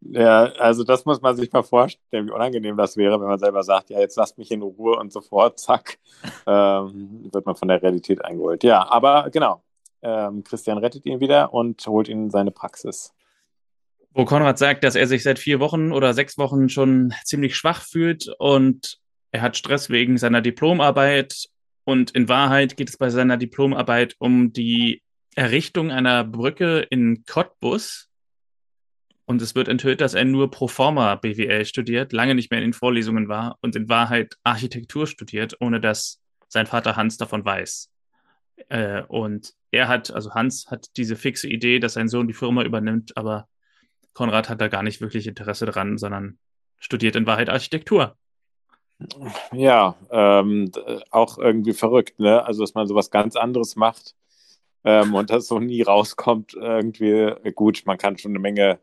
[0.00, 3.62] ja, also das muss man sich mal vorstellen, wie unangenehm das wäre, wenn man selber
[3.62, 5.98] sagt, ja, jetzt lasst mich in Ruhe und sofort, zack,
[6.46, 8.64] ähm, wird man von der Realität eingeholt.
[8.64, 9.62] Ja, aber genau,
[10.02, 13.12] ähm, Christian rettet ihn wieder und holt ihn in seine Praxis.
[14.12, 17.82] Wo Konrad sagt, dass er sich seit vier Wochen oder sechs Wochen schon ziemlich schwach
[17.82, 18.98] fühlt und
[19.30, 21.48] er hat Stress wegen seiner Diplomarbeit
[21.84, 25.02] und in Wahrheit geht es bei seiner Diplomarbeit um die
[25.34, 28.07] Errichtung einer Brücke in Cottbus,
[29.28, 32.68] und es wird enthüllt, dass er nur pro forma BWL studiert, lange nicht mehr in
[32.68, 37.90] den Vorlesungen war und in Wahrheit Architektur studiert, ohne dass sein Vater Hans davon weiß.
[38.70, 42.62] Äh, und er hat, also Hans hat diese fixe Idee, dass sein Sohn die Firma
[42.62, 43.48] übernimmt, aber
[44.14, 46.38] Konrad hat da gar nicht wirklich Interesse dran, sondern
[46.78, 48.16] studiert in Wahrheit Architektur.
[49.52, 50.72] Ja, ähm,
[51.10, 52.46] auch irgendwie verrückt, ne?
[52.46, 54.14] Also, dass man sowas ganz anderes macht
[54.88, 57.34] ähm, und das so nie rauskommt, irgendwie.
[57.54, 58.78] Gut, man kann schon eine Menge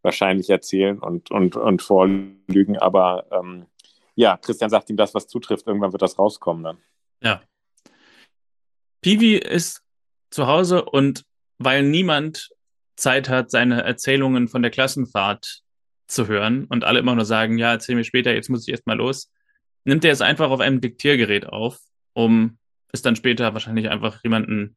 [0.00, 3.66] wahrscheinlich erzählen und, und, und vorlügen, aber ähm,
[4.14, 5.66] ja, Christian sagt ihm das, was zutrifft.
[5.66, 6.78] Irgendwann wird das rauskommen dann.
[7.22, 7.42] Ja.
[9.02, 9.82] Piwi ist
[10.30, 11.26] zu Hause und
[11.58, 12.48] weil niemand
[12.96, 15.62] Zeit hat, seine Erzählungen von der Klassenfahrt
[16.06, 18.96] zu hören und alle immer nur sagen, ja, erzähl mir später, jetzt muss ich erstmal
[18.96, 19.30] los,
[19.84, 21.80] nimmt er es einfach auf einem Diktiergerät auf,
[22.14, 22.56] um
[22.92, 24.76] es dann später wahrscheinlich einfach jemanden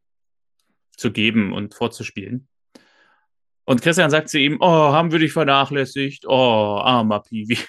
[0.98, 2.48] zu geben und vorzuspielen.
[3.66, 6.26] Und Christian sagt zu ihm, oh, haben wir dich vernachlässigt?
[6.28, 7.58] Oh, armer Piwi.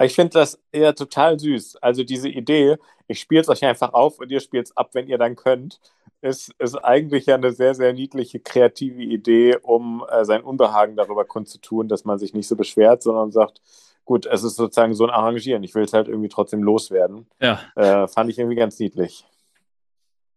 [0.00, 1.76] Ich finde das eher total süß.
[1.76, 5.08] Also diese Idee, ich spiele es euch einfach auf und ihr spielt es ab, wenn
[5.08, 5.80] ihr dann könnt,
[6.20, 11.24] ist, ist eigentlich ja eine sehr, sehr niedliche, kreative Idee, um äh, sein Unbehagen darüber
[11.24, 13.60] kundzutun, dass man sich nicht so beschwert, sondern sagt,
[14.04, 15.62] gut, es ist sozusagen so ein Arrangieren.
[15.62, 17.26] Ich will es halt irgendwie trotzdem loswerden.
[17.40, 17.60] Ja.
[17.76, 19.24] Äh, fand ich irgendwie ganz niedlich.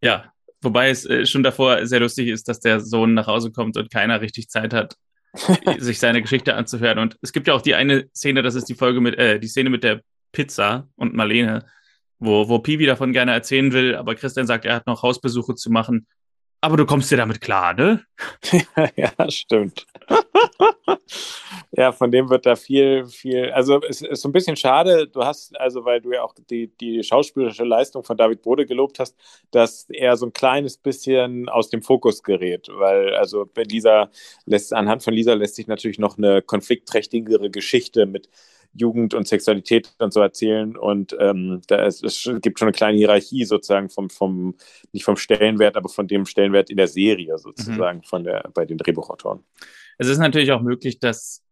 [0.01, 3.78] Ja, wobei es äh, schon davor sehr lustig ist, dass der Sohn nach Hause kommt
[3.78, 4.95] und keiner richtig Zeit hat,
[5.78, 7.00] sich seine Geschichte anzuhören.
[7.00, 9.47] Und es gibt ja auch die eine Szene, das ist die Folge mit, äh, die
[9.47, 11.65] Szene mit der Pizza und Marlene,
[12.19, 15.71] wo, wo Piwi davon gerne erzählen will, aber Christian sagt, er hat noch Hausbesuche zu
[15.71, 16.08] machen.
[16.62, 18.04] Aber du kommst dir damit klar, ne?
[18.95, 19.88] ja, stimmt.
[21.71, 23.52] ja, von dem wird da viel, viel.
[23.52, 26.67] Also es ist so ein bisschen schade, du hast, also weil du ja auch die,
[26.67, 29.15] die schauspielerische Leistung von David Bode gelobt hast,
[29.52, 32.67] dass er so ein kleines bisschen aus dem Fokus gerät.
[32.71, 34.10] Weil, also Lisa
[34.45, 38.30] lässt, anhand von Lisa lässt sich natürlich noch eine konfliktträchtigere Geschichte mit
[38.74, 40.78] Jugend und Sexualität und so erzählen.
[40.78, 44.56] Und ähm, da ist, es gibt schon eine kleine Hierarchie sozusagen vom, vom,
[44.91, 48.04] nicht vom Stellenwert, aber von dem Stellenwert in der Serie sozusagen mhm.
[48.04, 49.43] von der, bei den Drehbuchautoren.
[50.02, 51.44] Es ist natürlich auch möglich, dass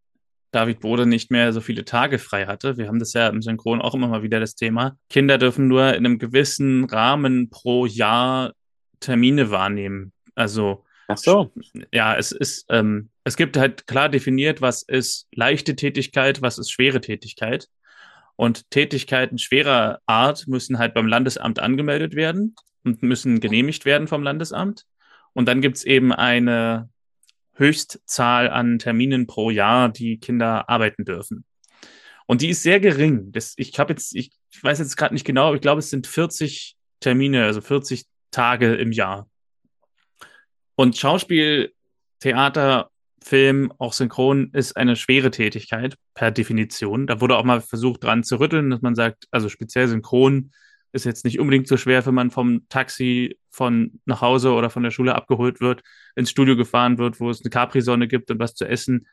[0.50, 2.78] David Bode nicht mehr so viele Tage frei hatte.
[2.78, 4.98] Wir haben das ja im Synchron auch immer mal wieder das Thema.
[5.08, 8.54] Kinder dürfen nur in einem gewissen Rahmen pro Jahr
[9.02, 10.14] Termine wahrnehmen.
[10.34, 11.52] Also Ach so.
[11.94, 16.72] Ja, es ist, ähm, es gibt halt klar definiert, was ist leichte Tätigkeit, was ist
[16.72, 17.70] schwere Tätigkeit.
[18.36, 24.24] Und Tätigkeiten schwerer Art müssen halt beim Landesamt angemeldet werden und müssen genehmigt werden vom
[24.24, 24.88] Landesamt.
[25.34, 26.90] Und dann gibt es eben eine
[27.60, 31.45] Höchstzahl an Terminen pro Jahr, die Kinder arbeiten dürfen.
[32.26, 33.32] Und die ist sehr gering.
[33.32, 36.08] Das, ich habe jetzt, ich weiß jetzt gerade nicht genau, aber ich glaube, es sind
[36.08, 39.30] 40 Termine, also 40 Tage im Jahr.
[40.76, 41.74] Und Schauspiel,
[42.19, 42.89] Theater,
[43.22, 47.08] Film, auch Synchron ist eine schwere Tätigkeit per Definition.
[47.08, 50.52] Da wurde auch mal versucht, dran zu rütteln, dass man sagt, also speziell Synchron
[50.91, 54.84] ist jetzt nicht unbedingt so schwer, wenn man vom Taxi von nach Hause oder von
[54.84, 55.82] der Schule abgeholt wird,
[56.15, 59.08] ins Studio gefahren wird, wo es eine Capri-Sonne gibt und was zu essen,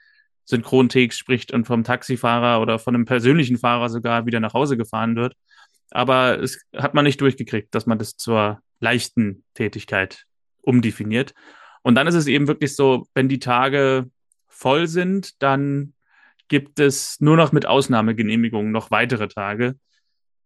[0.45, 5.17] Synchrontext spricht und vom Taxifahrer oder von einem persönlichen Fahrer sogar wieder nach Hause gefahren
[5.17, 5.35] wird.
[5.91, 10.25] Aber es hat man nicht durchgekriegt, dass man das zur leichten Tätigkeit
[10.63, 11.35] umdefiniert.
[11.83, 14.11] Und dann ist es eben wirklich so, wenn die Tage
[14.49, 15.95] voll sind, dann
[16.49, 19.77] gibt es nur noch mit Ausnahmegenehmigungen noch weitere Tage.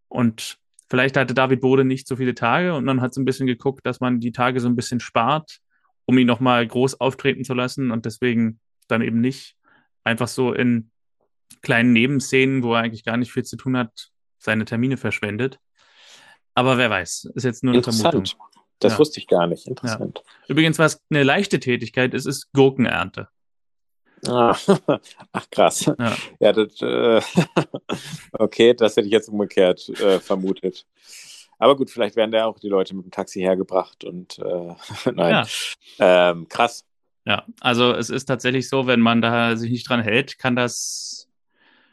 [0.08, 0.58] Und
[0.90, 3.86] vielleicht hatte David Bode nicht so viele Tage und man hat so ein bisschen geguckt,
[3.86, 5.58] dass man die Tage so ein bisschen spart,
[6.04, 9.56] um ihn nochmal groß auftreten zu lassen und deswegen dann eben nicht
[10.04, 10.90] einfach so in
[11.62, 15.58] kleinen Nebenszenen, wo er eigentlich gar nicht viel zu tun hat, seine Termine verschwendet.
[16.54, 18.24] Aber wer weiß, ist jetzt nur eine Vermutung.
[18.80, 18.98] Das ja.
[18.98, 19.66] wusste ich gar nicht.
[19.66, 20.22] Interessant.
[20.24, 20.44] Ja.
[20.48, 23.28] Übrigens, was eine leichte Tätigkeit ist, ist Gurkenernte.
[24.26, 24.56] Ah,
[25.32, 25.86] ach, krass.
[25.86, 27.20] Ja, ja das, äh,
[28.32, 30.86] okay, das hätte ich jetzt umgekehrt äh, vermutet.
[31.58, 34.74] Aber gut, vielleicht werden da auch die Leute mit dem Taxi hergebracht und äh,
[35.14, 35.46] nein.
[35.98, 36.30] Ja.
[36.30, 36.84] Ähm, krass.
[37.26, 41.28] Ja, also es ist tatsächlich so, wenn man da sich nicht dran hält, kann das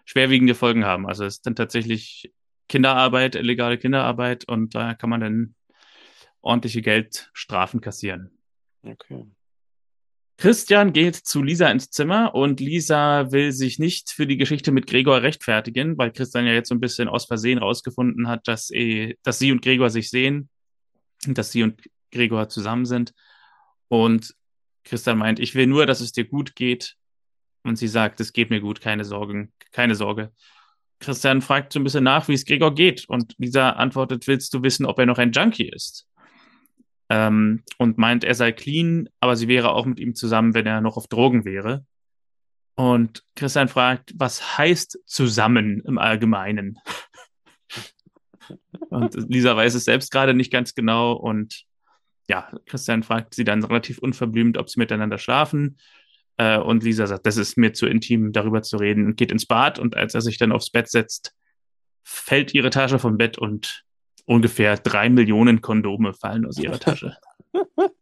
[0.06, 1.06] schwerwiegende Folgen haben.
[1.06, 2.34] Also es ist dann tatsächlich
[2.70, 5.56] Kinderarbeit, illegale Kinderarbeit und da kann man dann
[6.42, 8.32] ordentliche Geldstrafen kassieren.
[8.84, 9.26] Okay.
[10.38, 14.86] Christian geht zu Lisa ins Zimmer und Lisa will sich nicht für die Geschichte mit
[14.86, 19.16] Gregor rechtfertigen, weil Christian ja jetzt so ein bisschen aus Versehen rausgefunden hat, dass, eh,
[19.24, 20.50] dass sie und Gregor sich sehen,
[21.26, 23.16] dass sie und Gregor zusammen sind.
[23.88, 24.36] Und
[24.84, 26.96] Christian meint, ich will nur, dass es dir gut geht.
[27.64, 30.32] Und sie sagt, es geht mir gut, keine Sorgen, keine Sorge.
[31.00, 33.10] Christian fragt so ein bisschen nach, wie es Gregor geht.
[33.10, 36.08] Und Lisa antwortet, willst du wissen, ob er noch ein Junkie ist?
[37.10, 40.82] Ähm, und meint, er sei clean, aber sie wäre auch mit ihm zusammen, wenn er
[40.82, 41.86] noch auf Drogen wäre.
[42.76, 46.78] Und Christian fragt, was heißt zusammen im Allgemeinen?
[48.90, 51.14] und Lisa weiß es selbst gerade nicht ganz genau.
[51.14, 51.64] Und
[52.30, 55.78] ja, Christian fragt sie dann relativ unverblümt, ob sie miteinander schlafen.
[56.38, 59.48] Äh, und Lisa sagt, das ist mir zu intim, darüber zu reden, und geht ins
[59.48, 59.80] Bad.
[59.80, 61.34] Und als er sich dann aufs Bett setzt,
[62.04, 63.86] fällt ihre Tasche vom Bett und
[64.28, 67.18] ungefähr drei Millionen Kondome fallen aus ihrer Tasche.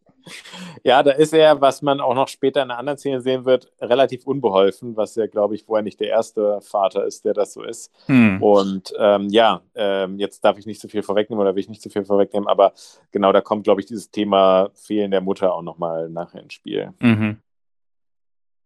[0.83, 3.71] Ja, da ist er, was man auch noch später in einer anderen Szene sehen wird,
[3.79, 7.63] relativ unbeholfen, was ja, glaube ich, vorher nicht der erste Vater ist, der das so
[7.63, 7.91] ist.
[8.07, 8.41] Hm.
[8.41, 11.81] Und ähm, ja, ähm, jetzt darf ich nicht so viel vorwegnehmen oder will ich nicht
[11.81, 12.73] so viel vorwegnehmen, aber
[13.11, 16.91] genau da kommt, glaube ich, dieses Thema Fehlen der Mutter auch nochmal nachher ins Spiel.
[16.99, 17.37] Mhm.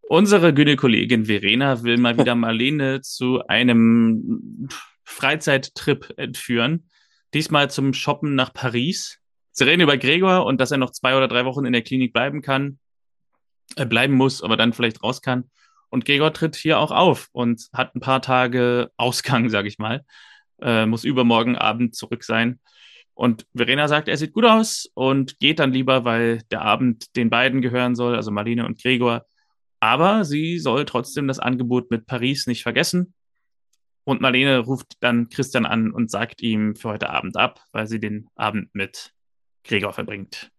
[0.02, 4.70] Unsere Gynäkologin Verena will mal wieder Marlene zu einem
[5.04, 6.90] Freizeittrip entführen.
[7.34, 9.20] Diesmal zum Shoppen nach Paris.
[9.52, 12.14] Sie reden über Gregor und dass er noch zwei oder drei Wochen in der Klinik
[12.14, 12.80] bleiben kann,
[13.76, 15.50] äh, bleiben muss, aber dann vielleicht raus kann.
[15.90, 20.06] Und Gregor tritt hier auch auf und hat ein paar Tage Ausgang, sag ich mal.
[20.62, 22.60] Äh, muss übermorgen Abend zurück sein.
[23.14, 27.30] Und Verena sagt, er sieht gut aus und geht dann lieber, weil der Abend den
[27.30, 29.26] beiden gehören soll, also Marlene und Gregor.
[29.82, 33.14] Aber sie soll trotzdem das Angebot mit Paris nicht vergessen.
[34.10, 38.00] Und Marlene ruft dann Christian an und sagt ihm für heute Abend ab, weil sie
[38.00, 39.14] den Abend mit
[39.64, 40.50] Gregor verbringt.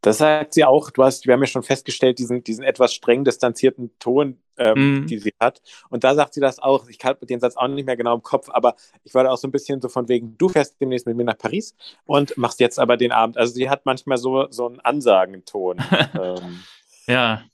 [0.00, 0.90] Das sagt sie auch.
[0.90, 5.06] Du hast, wir haben ja schon festgestellt, diesen, diesen etwas streng distanzierten Ton, ähm, mm.
[5.06, 5.62] die sie hat.
[5.90, 6.88] Und da sagt sie das auch.
[6.88, 9.38] Ich habe den Satz auch nicht mehr genau im Kopf, aber ich war da auch
[9.38, 12.58] so ein bisschen so von wegen, du fährst demnächst mit mir nach Paris und machst
[12.58, 13.38] jetzt aber den Abend.
[13.38, 15.78] Also sie hat manchmal so, so einen Ansagenton.
[16.20, 16.64] ähm.
[17.06, 17.44] Ja,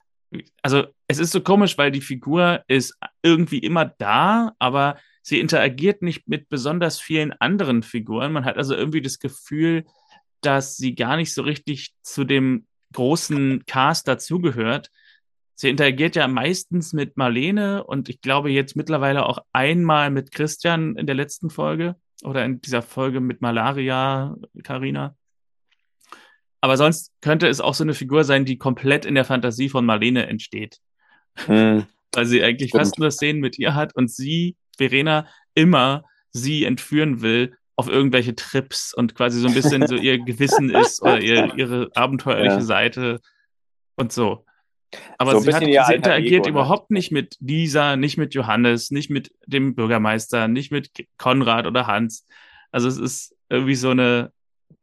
[0.62, 6.02] also es ist so komisch, weil die Figur ist irgendwie immer da, aber sie interagiert
[6.02, 8.32] nicht mit besonders vielen anderen Figuren.
[8.32, 9.84] Man hat also irgendwie das Gefühl,
[10.40, 14.90] dass sie gar nicht so richtig zu dem großen Cast dazugehört.
[15.54, 20.96] Sie interagiert ja meistens mit Marlene und ich glaube jetzt mittlerweile auch einmal mit Christian
[20.96, 25.16] in der letzten Folge oder in dieser Folge mit Malaria, Karina.
[26.60, 29.84] Aber sonst könnte es auch so eine Figur sein, die komplett in der Fantasie von
[29.84, 30.80] Marlene entsteht.
[31.46, 31.86] Hm.
[32.12, 32.82] Weil sie eigentlich Stimmt.
[32.82, 38.34] fast nur Szenen mit ihr hat und sie, Verena, immer sie entführen will auf irgendwelche
[38.34, 42.60] Trips und quasi so ein bisschen so ihr Gewissen ist oder ihr, ihre abenteuerliche ja.
[42.62, 43.20] Seite
[43.96, 44.44] und so.
[45.18, 46.60] Aber so sie, hat, sie interagiert Ego, ne?
[46.60, 51.86] überhaupt nicht mit Lisa, nicht mit Johannes, nicht mit dem Bürgermeister, nicht mit Konrad oder
[51.86, 52.26] Hans.
[52.70, 54.32] Also es ist irgendwie so eine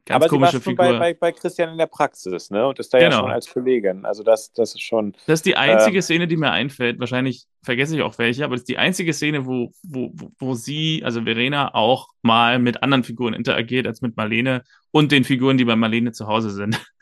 [0.06, 1.00] ganz Aber komische sie war Figur.
[1.00, 2.68] Bei, bei, bei Christian in der Praxis, ne?
[2.68, 3.12] Und ist da genau.
[3.12, 4.06] ja schon als Kollegin.
[4.06, 5.14] Also das, das ist schon.
[5.28, 7.00] Das ist die einzige ähm, Szene, die mir einfällt.
[7.00, 11.02] Wahrscheinlich vergesse ich auch welche, aber das ist die einzige Szene, wo, wo, wo sie,
[11.04, 15.66] also Verena, auch mal mit anderen Figuren interagiert als mit Marlene und den Figuren, die
[15.66, 16.80] bei Marlene zu Hause sind.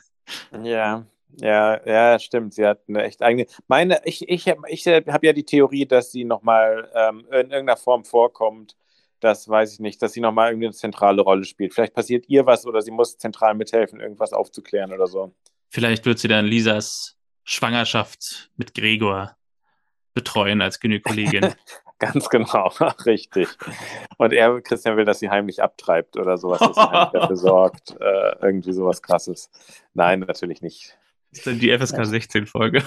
[0.63, 1.05] Ja,
[1.41, 2.53] ja, ja, stimmt.
[2.53, 3.47] Sie hat eine echt eigene.
[3.67, 7.75] Meine, ich, ich, ich, ich habe ja die Theorie, dass sie nochmal ähm, in irgendeiner
[7.75, 8.77] Form vorkommt
[9.21, 11.73] das weiß ich nicht, dass sie nochmal irgendwie eine zentrale Rolle spielt.
[11.73, 15.33] Vielleicht passiert ihr was oder sie muss zentral mithelfen, irgendwas aufzuklären oder so.
[15.69, 19.37] Vielleicht wird sie dann Lisas Schwangerschaft mit Gregor
[20.13, 21.53] betreuen als Gynäkologin.
[21.99, 22.67] Ganz genau,
[23.05, 23.47] richtig.
[24.17, 27.91] Und er, Christian, will, dass sie heimlich abtreibt oder sowas, dass sie heimlich dafür sorgt.
[27.99, 29.51] Äh, irgendwie sowas krasses.
[29.93, 30.97] Nein, natürlich nicht.
[31.29, 32.83] Das ist dann die FSK 16-Folge.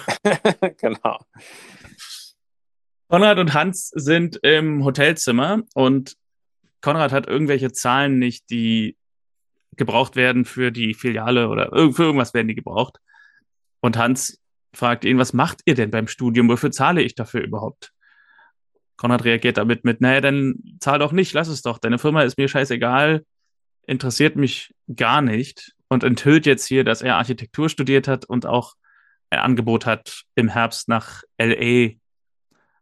[0.79, 1.19] genau.
[3.09, 6.17] Konrad und Hans sind im Hotelzimmer und
[6.85, 8.99] Konrad hat irgendwelche Zahlen nicht, die
[9.75, 12.99] gebraucht werden für die Filiale oder für irgendwas werden die gebraucht.
[13.81, 14.39] Und Hans
[14.75, 16.47] fragt ihn, was macht ihr denn beim Studium?
[16.47, 17.95] Wofür zahle ich dafür überhaupt?
[18.99, 21.79] Konrad reagiert damit mit, naja, dann zahl doch nicht, lass es doch.
[21.79, 23.25] Deine Firma ist mir scheißegal,
[23.87, 28.75] interessiert mich gar nicht und enthüllt jetzt hier, dass er Architektur studiert hat und auch
[29.31, 31.95] ein Angebot hat, im Herbst nach LA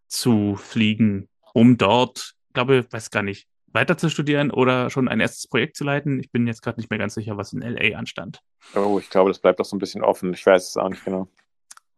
[0.08, 5.46] zu fliegen, um dort, glaube, weiß gar nicht, weiter zu studieren oder schon ein erstes
[5.46, 6.20] Projekt zu leiten.
[6.20, 8.40] Ich bin jetzt gerade nicht mehr ganz sicher, was in LA anstand.
[8.74, 10.32] Oh, ich glaube, das bleibt doch so ein bisschen offen.
[10.34, 11.28] Ich weiß es auch nicht genau.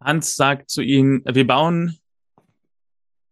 [0.00, 1.98] Hans sagt zu ihnen, wir bauen,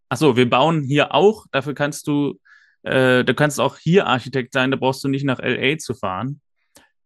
[0.09, 2.41] achso, wir bauen hier auch, dafür kannst du,
[2.83, 6.41] äh, du kannst auch hier Architekt sein, da brauchst du nicht nach LA zu fahren.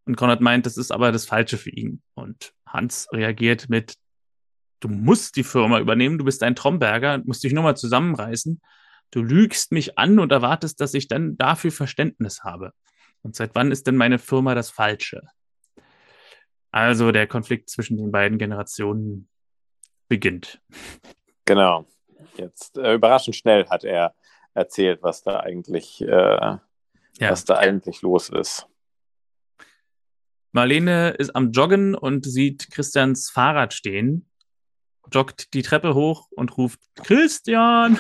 [0.05, 2.01] Und Konrad meint, das ist aber das Falsche für ihn.
[2.15, 3.97] Und Hans reagiert mit,
[4.81, 8.61] du musst die Firma übernehmen, du bist ein Tromberger, musst dich nur mal zusammenreißen
[9.11, 12.73] du lügst mich an und erwartest, dass ich dann dafür Verständnis habe.
[13.23, 15.23] Und seit wann ist denn meine Firma das Falsche?
[16.71, 19.29] Also der Konflikt zwischen den beiden Generationen
[20.09, 20.61] beginnt.
[21.45, 21.87] Genau.
[22.37, 24.15] Jetzt äh, überraschend schnell hat er
[24.55, 26.61] erzählt, was da eigentlich, äh, ja.
[27.19, 28.67] was da eigentlich los ist.
[30.53, 34.29] Marlene ist am Joggen und sieht Christians Fahrrad stehen,
[35.11, 37.99] joggt die Treppe hoch und ruft Christian.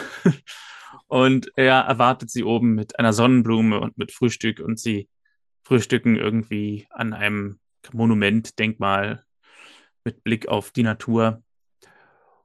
[1.08, 5.08] Und er erwartet sie oben mit einer Sonnenblume und mit Frühstück und sie
[5.62, 7.58] frühstücken irgendwie an einem
[7.92, 9.24] Monument, Denkmal
[10.04, 11.42] mit Blick auf die Natur.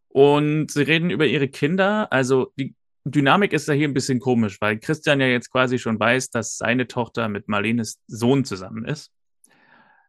[0.07, 2.11] Und sie reden über ihre Kinder.
[2.11, 5.99] Also die Dynamik ist da hier ein bisschen komisch, weil Christian ja jetzt quasi schon
[5.99, 9.11] weiß, dass seine Tochter mit Marlenes Sohn zusammen ist.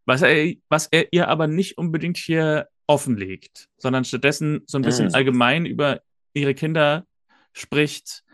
[0.05, 5.09] Was er, was er ihr aber nicht unbedingt hier offenlegt, sondern stattdessen so ein bisschen
[5.09, 5.15] mhm.
[5.15, 6.01] allgemein über
[6.35, 7.07] ihre Kinder
[7.53, 8.25] spricht,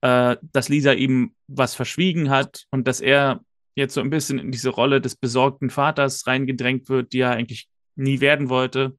[0.00, 3.40] äh, dass Lisa ihm was verschwiegen hat und dass er
[3.74, 7.68] jetzt so ein bisschen in diese Rolle des besorgten Vaters reingedrängt wird, die er eigentlich
[7.94, 8.96] nie werden wollte.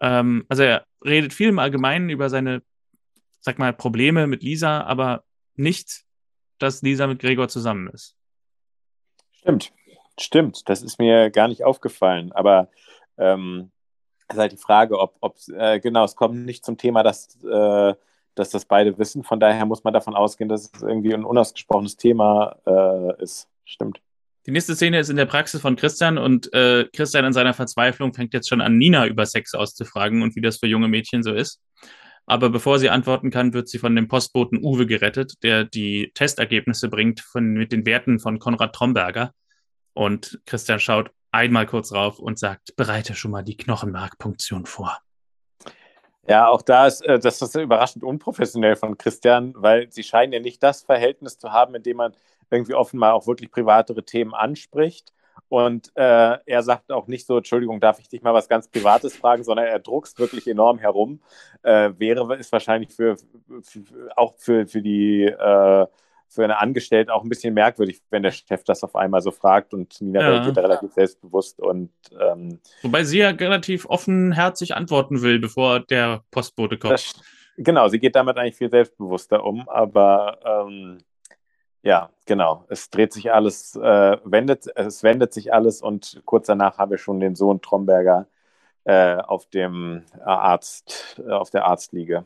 [0.00, 2.62] Ähm, also er redet viel im Allgemeinen über seine,
[3.40, 5.24] sag mal, Probleme mit Lisa, aber
[5.54, 6.04] nicht,
[6.58, 8.16] dass Lisa mit Gregor zusammen ist.
[9.32, 9.72] Stimmt,
[10.18, 10.68] stimmt.
[10.68, 12.32] Das ist mir gar nicht aufgefallen.
[12.32, 12.70] Aber
[13.18, 13.70] ähm,
[14.28, 17.94] ist halt die Frage, ob, ob äh, genau, es kommt nicht zum Thema, dass, äh,
[18.34, 19.22] dass das beide wissen.
[19.22, 23.48] Von daher muss man davon ausgehen, dass es irgendwie ein unausgesprochenes Thema äh, ist.
[23.64, 24.00] Stimmt.
[24.46, 28.14] Die nächste Szene ist in der Praxis von Christian und äh, Christian in seiner Verzweiflung
[28.14, 31.32] fängt jetzt schon an, Nina über Sex auszufragen und wie das für junge Mädchen so
[31.32, 31.60] ist.
[32.26, 36.88] Aber bevor sie antworten kann, wird sie von dem Postboten Uwe gerettet, der die Testergebnisse
[36.88, 39.32] bringt von, mit den Werten von Konrad Tromberger.
[39.92, 44.98] Und Christian schaut einmal kurz rauf und sagt, bereite schon mal die Knochenmarkpunktion vor.
[46.30, 50.38] Ja, auch da ist äh, das ist überraschend unprofessionell von Christian, weil sie scheinen ja
[50.38, 52.14] nicht das Verhältnis zu haben, in dem man
[52.52, 55.12] irgendwie offenbar auch wirklich privatere Themen anspricht.
[55.48, 59.16] Und äh, er sagt auch nicht so, Entschuldigung, darf ich dich mal was ganz Privates
[59.16, 61.20] fragen, sondern er druckst wirklich enorm herum.
[61.64, 63.16] Äh, wäre es wahrscheinlich für,
[63.62, 63.82] für,
[64.16, 65.86] auch für, für die äh,
[66.30, 69.74] für eine Angestellte auch ein bisschen merkwürdig, wenn der Chef das auf einmal so fragt
[69.74, 70.28] und Nina ja.
[70.30, 76.22] reagiert da relativ selbstbewusst und ähm, wobei sie ja relativ offenherzig antworten will, bevor der
[76.30, 76.94] Postbote kommt.
[76.94, 77.20] Das,
[77.56, 80.98] genau, sie geht damit eigentlich viel selbstbewusster um, aber ähm,
[81.82, 82.64] ja, genau.
[82.68, 87.00] Es dreht sich alles, äh, wendet, es wendet sich alles und kurz danach habe ich
[87.00, 88.28] schon den Sohn Tromberger
[88.84, 92.24] äh, auf dem Arzt, äh, auf der Arztliege.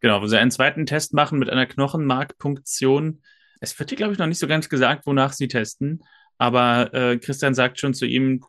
[0.00, 3.22] Genau, wo sie einen zweiten Test machen mit einer Knochenmarkpunktion.
[3.60, 6.02] Es wird hier, glaube ich, noch nicht so ganz gesagt, wonach sie testen,
[6.38, 8.44] aber äh, Christian sagt schon zu ihm,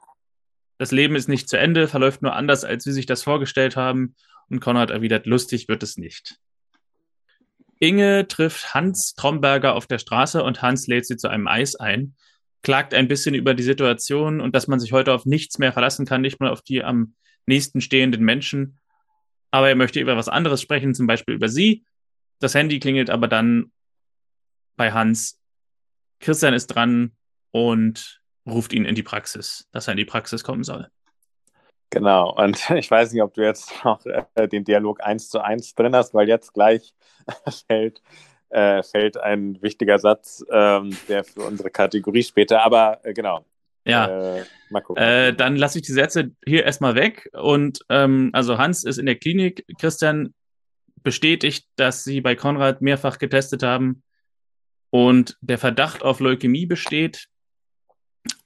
[0.77, 4.15] das Leben ist nicht zu Ende, verläuft nur anders, als sie sich das vorgestellt haben.
[4.49, 6.39] Und Konrad erwidert, lustig wird es nicht.
[7.79, 12.15] Inge trifft Hans Tromberger auf der Straße und Hans lädt sie zu einem Eis ein,
[12.62, 16.05] klagt ein bisschen über die Situation und dass man sich heute auf nichts mehr verlassen
[16.05, 17.13] kann, nicht mal auf die am
[17.45, 18.79] nächsten stehenden Menschen.
[19.51, 21.85] Aber er möchte über was anderes sprechen, zum Beispiel über sie.
[22.39, 23.71] Das Handy klingelt aber dann
[24.75, 25.39] bei Hans.
[26.19, 27.12] Christian ist dran
[27.51, 30.89] und ruft ihn in die Praxis, dass er in die Praxis kommen soll.
[31.89, 35.73] Genau, und ich weiß nicht, ob du jetzt noch äh, den Dialog eins zu eins
[35.75, 36.93] drin hast, weil jetzt gleich
[37.67, 38.01] fällt,
[38.49, 43.45] äh, fällt ein wichtiger Satz, ähm, der für unsere Kategorie später, aber äh, genau.
[43.89, 44.45] Ja, äh.
[44.95, 47.30] Äh, dann lasse ich die Sätze hier erstmal weg.
[47.34, 49.65] Und ähm, also Hans ist in der Klinik.
[49.80, 50.34] Christian
[51.02, 54.04] bestätigt, dass sie bei Konrad mehrfach getestet haben
[54.91, 57.28] und der Verdacht auf Leukämie besteht.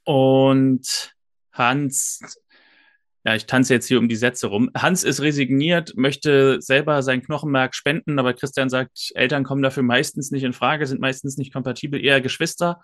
[0.05, 1.13] Und
[1.51, 2.21] Hans
[3.25, 4.69] ja, ich tanze jetzt hier um die Sätze rum.
[4.75, 10.31] Hans ist resigniert, möchte selber sein Knochenmark spenden, aber Christian sagt, Eltern kommen dafür meistens
[10.31, 12.81] nicht in Frage, sind meistens nicht kompatibel, eher Geschwister.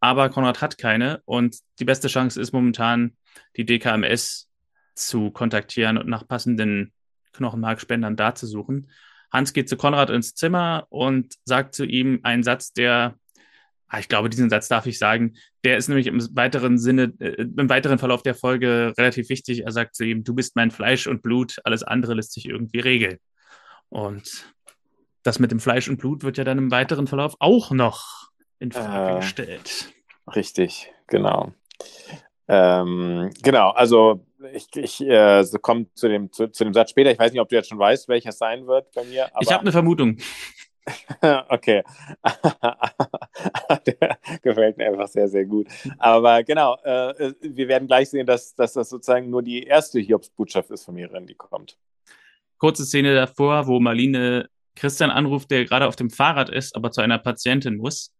[0.00, 3.16] Aber Konrad hat keine und die beste Chance ist momentan,
[3.56, 4.48] die DKMS
[4.94, 6.92] zu kontaktieren und nach passenden
[7.32, 8.90] Knochenmarkspendern da zu suchen.
[9.32, 13.16] Hans geht zu Konrad ins Zimmer und sagt zu ihm einen Satz, der
[13.90, 15.34] Ah, ich glaube, diesen Satz darf ich sagen.
[15.64, 19.64] Der ist nämlich im weiteren Sinne, äh, im weiteren Verlauf der Folge relativ wichtig.
[19.64, 22.80] Er sagt zu ihm, du bist mein Fleisch und Blut, alles andere lässt sich irgendwie
[22.80, 23.18] regeln.
[23.88, 24.54] Und
[25.22, 28.72] das mit dem Fleisch und Blut wird ja dann im weiteren Verlauf auch noch in
[28.72, 29.92] Frage äh, gestellt.
[30.34, 31.52] Richtig, genau.
[32.48, 37.10] Ähm, genau, also ich, ich äh, so komme zu dem, zu, zu, dem Satz später.
[37.10, 39.30] Ich weiß nicht, ob du jetzt schon weißt, welcher sein wird bei mir.
[39.40, 40.16] ich habe eine Vermutung.
[41.48, 41.82] okay.
[43.86, 45.68] Der gefällt mir einfach sehr, sehr gut.
[45.98, 50.70] Aber genau, äh, wir werden gleich sehen, dass, dass das sozusagen nur die erste Hiobs-Botschaft
[50.70, 51.76] ist von mir, die kommt.
[52.56, 57.00] Kurze Szene davor, wo Marlene Christian anruft, der gerade auf dem Fahrrad ist, aber zu
[57.00, 58.14] einer Patientin muss.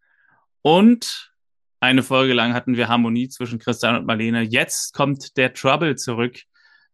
[0.63, 1.33] Und
[1.81, 4.43] eine Folge lang hatten wir Harmonie zwischen Christian und Marlene.
[4.43, 6.41] Jetzt kommt der Trouble zurück,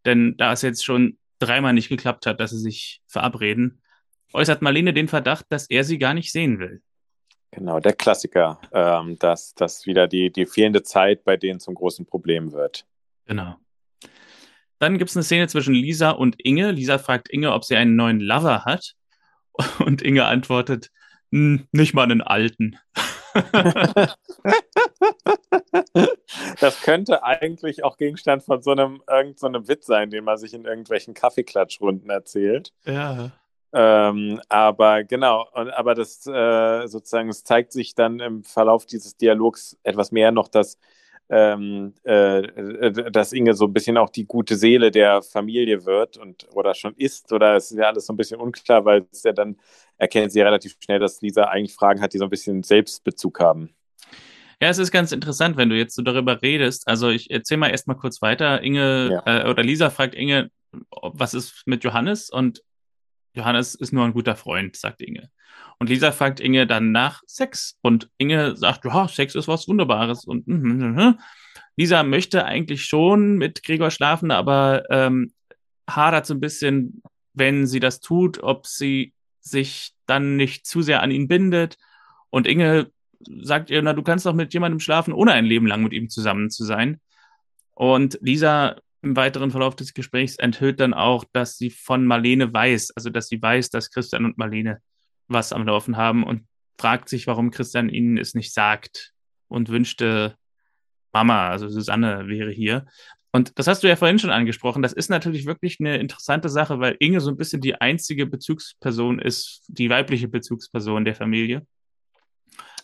[0.04, 3.82] denn da es jetzt schon dreimal nicht geklappt hat, dass sie sich verabreden,
[4.32, 6.82] äußert Marlene den Verdacht, dass er sie gar nicht sehen will.
[7.50, 12.04] Genau, der Klassiker, ähm, dass, dass wieder die, die fehlende Zeit bei denen zum großen
[12.04, 12.84] Problem wird.
[13.26, 13.56] Genau.
[14.80, 16.72] Dann gibt es eine Szene zwischen Lisa und Inge.
[16.72, 18.94] Lisa fragt Inge, ob sie einen neuen Lover hat.
[19.78, 20.90] Und Inge antwortet,
[21.30, 22.76] nicht mal einen alten.
[26.60, 30.38] das könnte eigentlich auch Gegenstand von so einem, irgend so einem Witz sein, den man
[30.38, 32.72] sich in irgendwelchen Kaffeeklatschrunden erzählt.
[32.84, 33.30] Ja.
[33.72, 39.16] Ähm, aber genau, und, aber das äh, sozusagen, es zeigt sich dann im Verlauf dieses
[39.16, 40.78] Dialogs etwas mehr noch, dass,
[41.28, 46.46] ähm, äh, dass Inge so ein bisschen auch die gute Seele der Familie wird und
[46.52, 49.32] oder schon ist, oder es ist ja alles so ein bisschen unklar, weil es ja
[49.32, 49.56] dann
[49.96, 53.40] erkennt sie ja relativ schnell, dass Lisa eigentlich Fragen hat, die so ein bisschen Selbstbezug
[53.40, 53.74] haben.
[54.60, 56.86] Ja, es ist ganz interessant, wenn du jetzt so darüber redest.
[56.88, 58.62] Also ich erzähle mal erstmal kurz weiter.
[58.62, 59.42] Inge ja.
[59.42, 60.50] äh, oder Lisa fragt Inge,
[60.90, 62.30] was ist mit Johannes?
[62.30, 62.62] Und
[63.34, 65.30] Johannes ist nur ein guter Freund, sagt Inge.
[65.78, 67.78] Und Lisa fragt Inge dann nach Sex.
[67.82, 70.24] Und Inge sagt, ja, Sex ist was Wunderbares.
[70.24, 71.18] Und mm, mm, mm.
[71.76, 75.32] Lisa möchte eigentlich schon mit Gregor schlafen, aber ähm,
[75.88, 81.02] hadert so ein bisschen, wenn sie das tut, ob sie sich dann nicht zu sehr
[81.02, 81.76] an ihn bindet.
[82.30, 82.90] Und Inge
[83.42, 86.08] sagt ihr, na, du kannst doch mit jemandem schlafen, ohne ein Leben lang mit ihm
[86.08, 87.00] zusammen zu sein.
[87.74, 92.92] Und Lisa im weiteren Verlauf des Gesprächs enthüllt dann auch, dass sie von Marlene weiß,
[92.96, 94.80] also dass sie weiß, dass Christian und Marlene
[95.28, 96.46] was am Laufen haben und
[96.78, 99.12] fragt sich, warum Christian ihnen es nicht sagt
[99.48, 100.36] und wünschte,
[101.12, 102.86] Mama, also Susanne wäre hier.
[103.32, 104.82] Und das hast du ja vorhin schon angesprochen.
[104.82, 109.18] Das ist natürlich wirklich eine interessante Sache, weil Inge so ein bisschen die einzige Bezugsperson
[109.18, 111.66] ist, die weibliche Bezugsperson der Familie.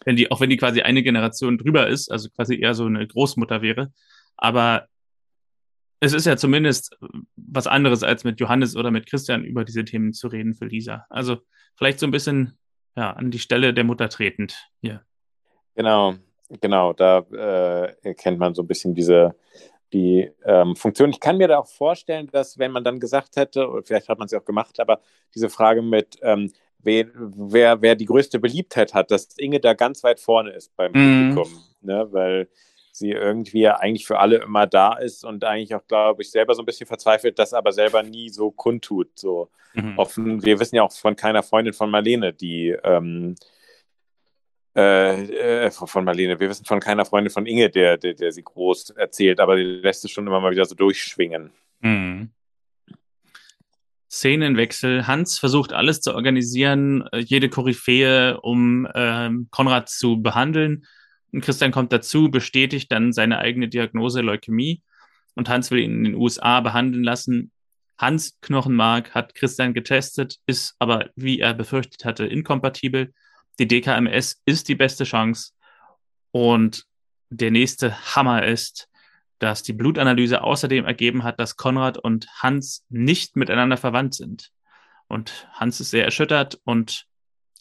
[0.05, 3.07] Wenn die, auch wenn die quasi eine Generation drüber ist, also quasi eher so eine
[3.07, 3.93] Großmutter wäre.
[4.37, 4.89] Aber
[6.01, 6.97] es ist ja zumindest
[7.37, 11.07] was anderes, als mit Johannes oder mit Christian über diese Themen zu reden für Lisa.
[11.11, 11.39] Also
[11.77, 12.59] vielleicht so ein bisschen
[12.97, 15.03] ja, an die Stelle der Mutter tretend hier.
[15.75, 16.15] Genau,
[16.61, 19.35] genau, da äh, erkennt man so ein bisschen diese
[19.93, 21.11] die ähm, Funktion.
[21.11, 24.19] Ich kann mir da auch vorstellen, dass wenn man dann gesagt hätte, oder vielleicht hat
[24.19, 25.01] man es ja auch gemacht, aber
[25.35, 30.05] diese Frage mit, ähm, wer, wer, wer die größte Beliebtheit hat, dass Inge da ganz
[30.05, 31.35] weit vorne ist beim mm.
[31.35, 31.63] Publikum.
[31.81, 32.07] Ne?
[32.11, 32.49] Weil
[33.01, 36.63] sie irgendwie eigentlich für alle immer da ist und eigentlich auch, glaube ich, selber so
[36.63, 39.19] ein bisschen verzweifelt, das aber selber nie so kundtut.
[39.19, 39.99] So mhm.
[39.99, 40.45] offen.
[40.45, 43.35] Wir wissen ja auch von keiner Freundin von Marlene, die ähm,
[44.77, 48.45] äh, äh, von Marlene, wir wissen von keiner Freundin von Inge, der, der, der sie
[48.45, 51.51] groß erzählt, aber die lässt es schon immer mal wieder so durchschwingen.
[51.81, 52.31] Mhm.
[54.09, 55.07] Szenenwechsel.
[55.07, 60.87] Hans versucht alles zu organisieren, äh, jede Koryphäe, um äh, Konrad zu behandeln.
[61.41, 64.83] Christian kommt dazu, bestätigt dann seine eigene Diagnose Leukämie
[65.35, 67.53] und Hans will ihn in den USA behandeln lassen.
[67.99, 73.13] Hans Knochenmark hat Christian getestet, ist aber, wie er befürchtet hatte, inkompatibel.
[73.59, 75.53] Die DKMS ist die beste Chance.
[76.33, 76.85] Und
[77.29, 78.89] der nächste Hammer ist,
[79.39, 84.51] dass die Blutanalyse außerdem ergeben hat, dass Konrad und Hans nicht miteinander verwandt sind.
[85.09, 87.07] Und Hans ist sehr erschüttert und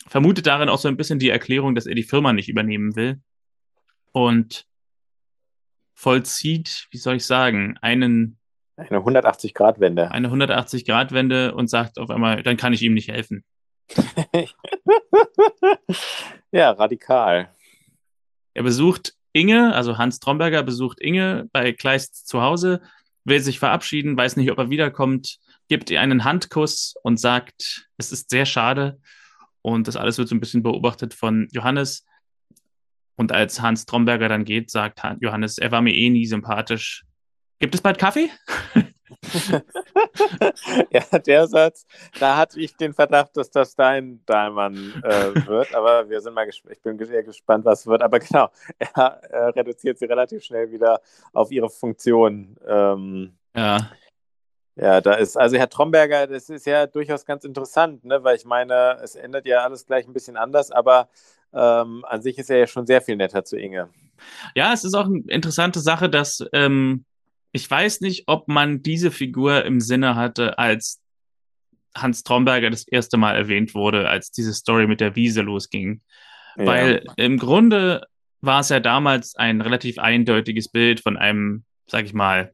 [0.07, 3.21] vermutet darin auch so ein bisschen die Erklärung, dass er die Firma nicht übernehmen will
[4.11, 4.65] und
[5.93, 8.39] vollzieht, wie soll ich sagen, einen
[8.77, 10.11] eine 180-Grad-Wende.
[10.11, 13.43] Eine 180-Grad-Wende und sagt auf einmal, dann kann ich ihm nicht helfen.
[16.51, 17.53] ja, radikal.
[18.53, 22.81] Er besucht Inge, also Hans Tromberger besucht Inge bei Kleist zu Hause,
[23.25, 28.11] will sich verabschieden, weiß nicht, ob er wiederkommt, gibt ihr einen Handkuss und sagt, es
[28.11, 28.99] ist sehr schade.
[29.61, 32.05] Und das alles wird so ein bisschen beobachtet von Johannes.
[33.19, 37.03] Und als Hans Tromberger dann geht, sagt Johannes, er war mir eh nie sympathisch.
[37.59, 38.29] Gibt es bald Kaffee?
[40.89, 41.85] ja, der Satz,
[42.17, 46.45] da hatte ich den Verdacht, dass das dein Dahlmann äh, wird, aber wir sind mal
[46.45, 48.01] gespannt, ich bin sehr gespannt, was wird.
[48.03, 51.01] Aber genau, er äh, reduziert sie relativ schnell wieder
[51.33, 52.55] auf ihre Funktion.
[52.65, 53.91] Ähm, ja.
[54.77, 58.23] Ja, da ist, also Herr Tromberger, das ist ja durchaus ganz interessant, ne?
[58.23, 61.09] weil ich meine, es ändert ja alles gleich ein bisschen anders, aber
[61.53, 63.89] ähm, an sich ist er ja schon sehr viel netter zu Inge.
[64.55, 67.05] Ja, es ist auch eine interessante Sache, dass ähm,
[67.51, 71.01] ich weiß nicht, ob man diese Figur im Sinne hatte, als
[71.95, 76.01] Hans Tromberger das erste Mal erwähnt wurde, als diese Story mit der Wiese losging.
[76.55, 76.65] Ja.
[76.65, 78.05] Weil im Grunde
[78.41, 82.53] war es ja damals ein relativ eindeutiges Bild von einem, sag ich mal,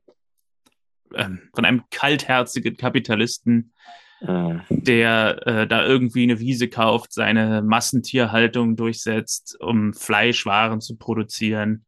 [1.14, 3.74] ähm, von einem kaltherzigen Kapitalisten.
[4.22, 11.86] Der äh, da irgendwie eine Wiese kauft, seine Massentierhaltung durchsetzt, um Fleischwaren zu produzieren.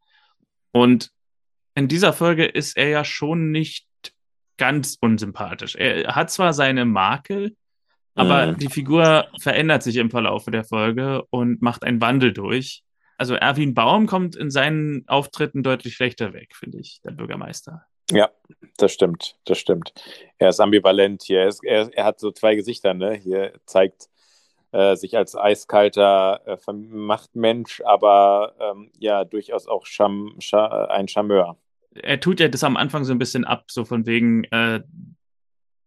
[0.71, 1.11] Und
[1.75, 3.87] in dieser Folge ist er ja schon nicht
[4.57, 5.75] ganz unsympathisch.
[5.75, 7.55] Er hat zwar seine Makel,
[8.15, 8.57] aber mhm.
[8.57, 12.83] die Figur verändert sich im Verlauf der Folge und macht einen Wandel durch.
[13.17, 17.85] Also Erwin Baum kommt in seinen Auftritten deutlich schlechter weg, finde ich, der Bürgermeister.
[18.11, 18.29] Ja,
[18.77, 19.93] das stimmt, das stimmt.
[20.37, 21.41] Er ist ambivalent hier.
[21.41, 23.13] Er, ist, er, er hat so zwei Gesichter, ne?
[23.15, 24.09] Hier zeigt
[24.71, 31.57] äh, sich als eiskalter äh, Machtmensch, aber ähm, ja, durchaus auch Cham, Cham, ein Charmeur.
[31.95, 34.81] Er tut ja das am Anfang so ein bisschen ab, so von wegen, äh,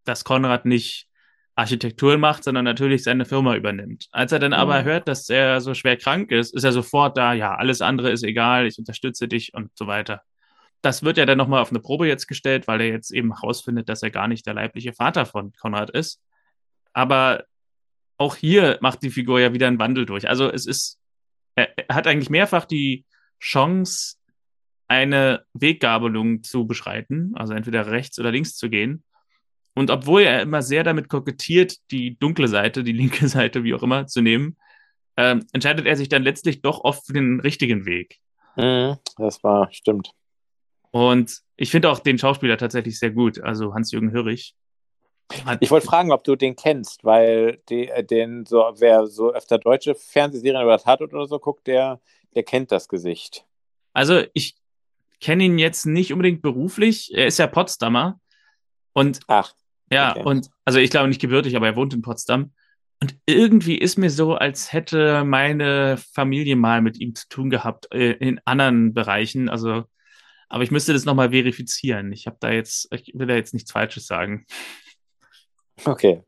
[0.04, 1.06] dass Konrad nicht
[1.54, 4.08] Architektur macht, sondern natürlich seine Firma übernimmt.
[4.12, 7.34] Als er dann aber hört, dass er so schwer krank ist, ist er sofort da,
[7.34, 10.22] ja, alles andere ist egal, ich unterstütze dich und so weiter.
[10.82, 13.88] Das wird ja dann nochmal auf eine Probe jetzt gestellt, weil er jetzt eben herausfindet,
[13.88, 16.22] dass er gar nicht der leibliche Vater von Konrad ist.
[16.92, 17.44] Aber
[18.16, 20.28] auch hier macht die Figur ja wieder einen Wandel durch.
[20.28, 20.98] Also es ist,
[21.54, 23.04] er, hat eigentlich mehrfach die
[23.40, 24.16] Chance,
[24.88, 29.04] eine Weggabelung zu beschreiten, also entweder rechts oder links zu gehen.
[29.74, 33.82] Und obwohl er immer sehr damit kokettiert, die dunkle Seite, die linke Seite, wie auch
[33.82, 34.56] immer, zu nehmen,
[35.16, 38.18] äh, entscheidet er sich dann letztlich doch oft für den richtigen Weg.
[38.56, 40.10] Mhm, das war, stimmt.
[40.90, 44.54] Und ich finde auch den Schauspieler tatsächlich sehr gut, also Hans-Jürgen Hörrich.
[45.60, 49.58] Ich wollte fragen, ob du den kennst, weil die, äh, den so, wer so öfter
[49.58, 52.00] deutsche Fernsehserien oder Tatort oder so guckt, der,
[52.34, 53.44] der kennt das Gesicht.
[53.92, 54.56] Also ich
[55.20, 57.12] kenne ihn jetzt nicht unbedingt beruflich.
[57.14, 58.18] Er ist ja Potsdamer.
[58.92, 59.54] Und Ach,
[59.92, 60.22] ja, okay.
[60.24, 62.52] und also ich glaube nicht gebürtig, aber er wohnt in Potsdam.
[63.02, 67.92] Und irgendwie ist mir so, als hätte meine Familie mal mit ihm zu tun gehabt
[67.92, 69.48] äh, in anderen Bereichen.
[69.48, 69.84] Also,
[70.50, 72.12] aber ich müsste das nochmal verifizieren.
[72.12, 74.44] Ich habe da jetzt, ich will da jetzt nichts Falsches sagen.
[75.84, 76.22] Okay.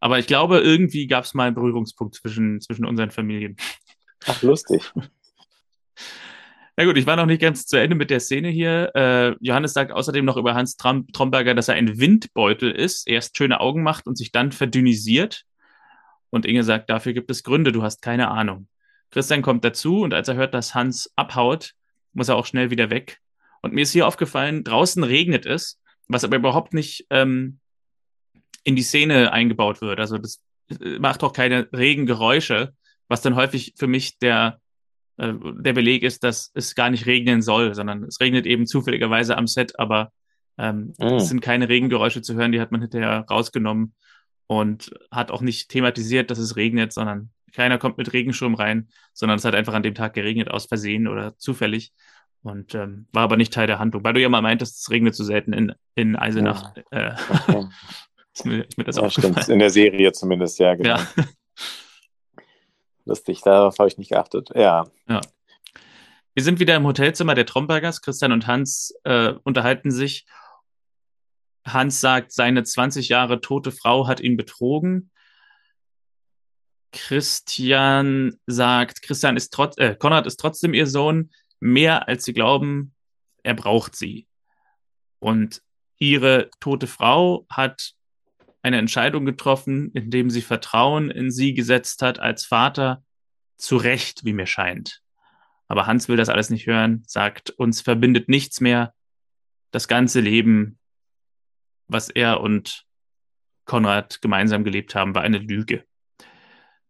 [0.00, 3.56] Aber ich glaube, irgendwie gab es mal einen Berührungspunkt zwischen, zwischen unseren Familien.
[4.26, 4.82] Ach, lustig.
[6.76, 8.92] Na gut, ich war noch nicht ganz zu Ende mit der Szene hier.
[8.94, 13.36] Äh, Johannes sagt außerdem noch über Hans Trom Tromberger, dass er ein Windbeutel ist, erst
[13.36, 15.44] schöne Augen macht und sich dann verdünnisiert.
[16.30, 18.68] Und Inge sagt, dafür gibt es Gründe, du hast keine Ahnung.
[19.10, 21.74] Christian kommt dazu und als er hört, dass Hans abhaut,
[22.12, 23.18] muss er auch schnell wieder weg.
[23.62, 27.58] Und mir ist hier aufgefallen, draußen regnet es, was aber überhaupt nicht ähm,
[28.64, 30.00] in die Szene eingebaut wird.
[30.00, 30.40] Also das
[30.80, 32.72] äh, macht auch keine Regengeräusche,
[33.08, 34.60] was dann häufig für mich der,
[35.16, 39.36] äh, der Beleg ist, dass es gar nicht regnen soll, sondern es regnet eben zufälligerweise
[39.36, 40.12] am Set, aber
[40.58, 41.14] ähm, Mm.
[41.14, 43.94] es sind keine Regengeräusche zu hören, die hat man hinterher rausgenommen
[44.48, 49.38] und hat auch nicht thematisiert, dass es regnet, sondern keiner kommt mit Regenschirm rein, sondern
[49.38, 51.92] es hat einfach an dem Tag geregnet aus Versehen oder zufällig
[52.42, 55.14] und ähm, war aber nicht Teil der Handlung, weil du ja mal meintest, es regnet
[55.14, 56.74] so selten in, in Eisenach.
[56.90, 57.12] Äh,
[57.48, 57.66] Okay.
[58.34, 59.34] ist mir, ist mir das Ja, aufgefallen.
[59.34, 59.48] stimmt.
[59.48, 60.90] In der Serie zumindest, ja, genau.
[60.96, 61.06] Ja.
[63.04, 64.50] Lustig, darauf habe ich nicht geachtet.
[64.54, 64.86] Ja.
[65.06, 68.02] Wir sind wieder im Hotelzimmer der Trombergers.
[68.02, 70.26] Christian und Hans äh, unterhalten sich.
[71.66, 75.10] Hans sagt, seine 20 Jahre tote Frau hat ihn betrogen.
[76.92, 81.30] Christian sagt, Christian ist trotz, äh, Konrad ist trotzdem ihr Sohn,
[81.60, 82.94] mehr als sie glauben,
[83.42, 84.26] er braucht sie.
[85.18, 85.62] Und
[85.98, 87.94] ihre tote Frau hat
[88.62, 93.02] eine Entscheidung getroffen, indem sie Vertrauen in sie gesetzt hat als Vater,
[93.56, 95.02] zu Recht, wie mir scheint.
[95.66, 98.94] Aber Hans will das alles nicht hören, sagt, uns verbindet nichts mehr.
[99.70, 100.78] Das ganze Leben,
[101.88, 102.86] was er und
[103.64, 105.84] Konrad gemeinsam gelebt haben, war eine Lüge.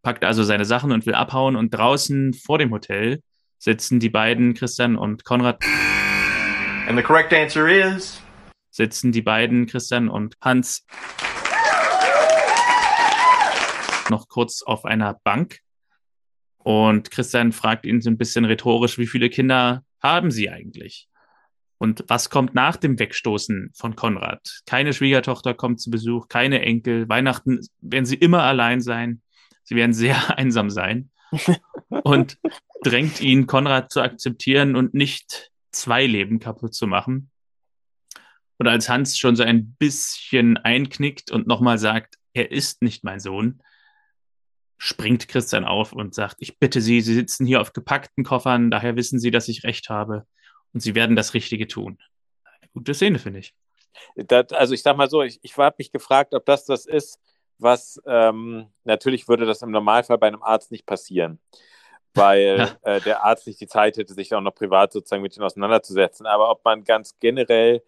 [0.09, 3.22] Packt also seine Sachen und will abhauen und draußen vor dem Hotel
[3.59, 5.62] sitzen die beiden, Christian und Konrad,
[6.86, 8.18] And the correct answer is
[8.70, 10.86] sitzen die beiden, Christian und Hans,
[14.09, 15.59] noch kurz auf einer Bank.
[16.56, 21.06] Und Christian fragt ihn so ein bisschen rhetorisch, wie viele Kinder haben sie eigentlich?
[21.76, 24.62] Und was kommt nach dem Wegstoßen von Konrad?
[24.64, 27.11] Keine Schwiegertochter kommt zu Besuch, keine Enkel.
[27.11, 29.20] Weihnachten werden sie immer allein sein.
[29.68, 31.10] Sie werden sehr einsam sein.
[31.90, 32.38] Und
[32.82, 37.30] drängt ihn, Konrad zu akzeptieren und nicht zwei Leben kaputt zu machen.
[38.56, 43.20] Und als Hans schon so ein bisschen einknickt und nochmal sagt, er ist nicht mein
[43.20, 43.62] Sohn,
[44.78, 48.96] springt Christian auf und sagt, ich bitte Sie, Sie sitzen hier auf gepackten Koffern, daher
[48.96, 50.26] wissen Sie, dass ich recht habe
[50.72, 51.98] und Sie werden das Richtige tun.
[52.44, 53.54] Eine gute Szene, finde ich.
[54.16, 57.20] Das, also ich sag mal so, ich, ich habe mich gefragt, ob das das ist,
[57.59, 61.38] was ähm, natürlich würde das im Normalfall bei einem Arzt nicht passieren,
[62.14, 62.96] weil Ja.
[62.96, 66.26] äh, der Arzt nicht die Zeit hätte, sich auch noch privat sozusagen mit ihnen auseinanderzusetzen.
[66.26, 67.82] Aber ob man ganz generell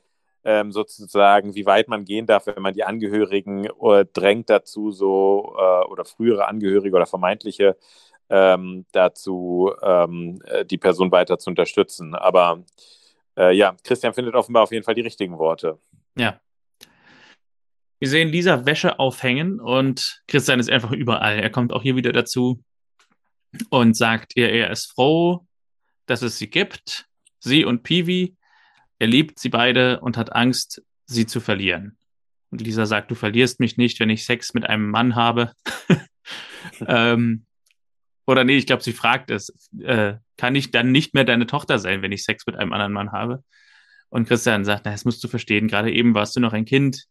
[0.44, 5.54] ähm, sozusagen, wie weit man gehen darf, wenn man die Angehörigen äh, drängt dazu, so
[5.58, 7.76] äh, oder frühere Angehörige oder vermeintliche
[8.30, 12.14] ähm, dazu, ähm, äh, die Person weiter zu unterstützen.
[12.14, 12.62] Aber
[13.36, 15.78] äh, ja, Christian findet offenbar auf jeden Fall die richtigen Worte.
[16.16, 16.40] Ja.
[18.00, 21.38] Wir sehen Lisa Wäsche aufhängen und Christian ist einfach überall.
[21.38, 22.64] Er kommt auch hier wieder dazu
[23.68, 25.46] und sagt ihr, er ist froh,
[26.06, 27.06] dass es sie gibt.
[27.40, 28.36] Sie und Piwi.
[28.98, 31.98] Er liebt sie beide und hat Angst, sie zu verlieren.
[32.50, 35.52] Und Lisa sagt, du verlierst mich nicht, wenn ich Sex mit einem Mann habe.
[36.86, 37.44] ähm,
[38.26, 41.78] oder nee, ich glaube, sie fragt es, äh, kann ich dann nicht mehr deine Tochter
[41.78, 43.44] sein, wenn ich Sex mit einem anderen Mann habe?
[44.08, 47.06] Und Christian sagt, na, das musst du verstehen, gerade eben warst du noch ein Kind,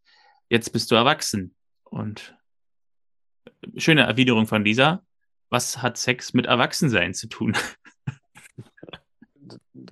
[0.50, 1.56] jetzt bist du erwachsen.
[1.84, 2.36] Und
[3.78, 5.04] schöne Erwiderung von Lisa.
[5.50, 7.56] Was hat Sex mit Erwachsensein zu tun?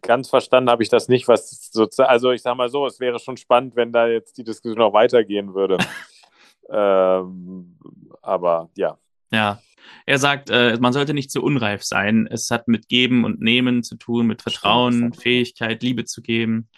[0.02, 3.20] Ganz verstanden habe ich das nicht, was sozusagen, also ich sage mal so, es wäre
[3.20, 5.78] schon spannend, wenn da jetzt die Diskussion noch weitergehen würde.
[6.70, 7.78] ähm,
[8.22, 8.98] aber ja.
[9.32, 9.60] Ja,
[10.06, 12.28] er sagt, äh, man sollte nicht zu unreif sein.
[12.30, 16.70] Es hat mit Geben und Nehmen zu tun, mit Vertrauen, Fähigkeit, Liebe zu geben.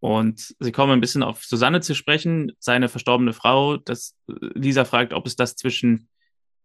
[0.00, 3.76] Und sie kommen ein bisschen auf Susanne zu sprechen, seine verstorbene Frau.
[3.76, 6.08] Dass Lisa fragt, ob es das zwischen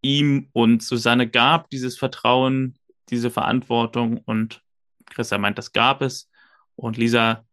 [0.02, 2.78] ihm und Susanne gab, dieses Vertrauen,
[3.10, 4.18] diese Verantwortung.
[4.20, 4.62] Und
[5.10, 6.30] Christa meint, das gab es.
[6.76, 7.46] Und Lisa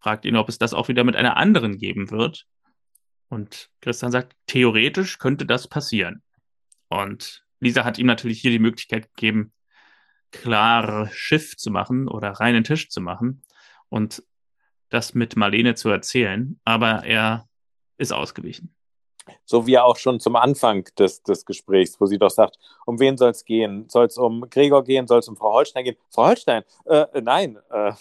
[0.00, 2.46] fragt ihn, ob es das auch wieder mit einer anderen geben wird.
[3.28, 6.22] Und Christian sagt, theoretisch könnte das passieren.
[6.88, 9.52] Und Lisa hat ihm natürlich hier die Möglichkeit gegeben,
[10.30, 13.42] klar Schiff zu machen oder reinen Tisch zu machen
[13.88, 14.22] und
[14.94, 17.48] das mit Marlene zu erzählen, aber er
[17.98, 18.74] ist ausgewichen.
[19.44, 23.00] So wie er auch schon zum Anfang des, des Gesprächs, wo sie doch sagt, um
[23.00, 23.88] wen soll es gehen?
[23.88, 25.06] Soll es um Gregor gehen?
[25.06, 25.96] Soll es um Frau Holstein gehen?
[26.10, 26.62] Frau Holstein?
[26.84, 27.58] Äh, nein.
[27.70, 27.92] Äh,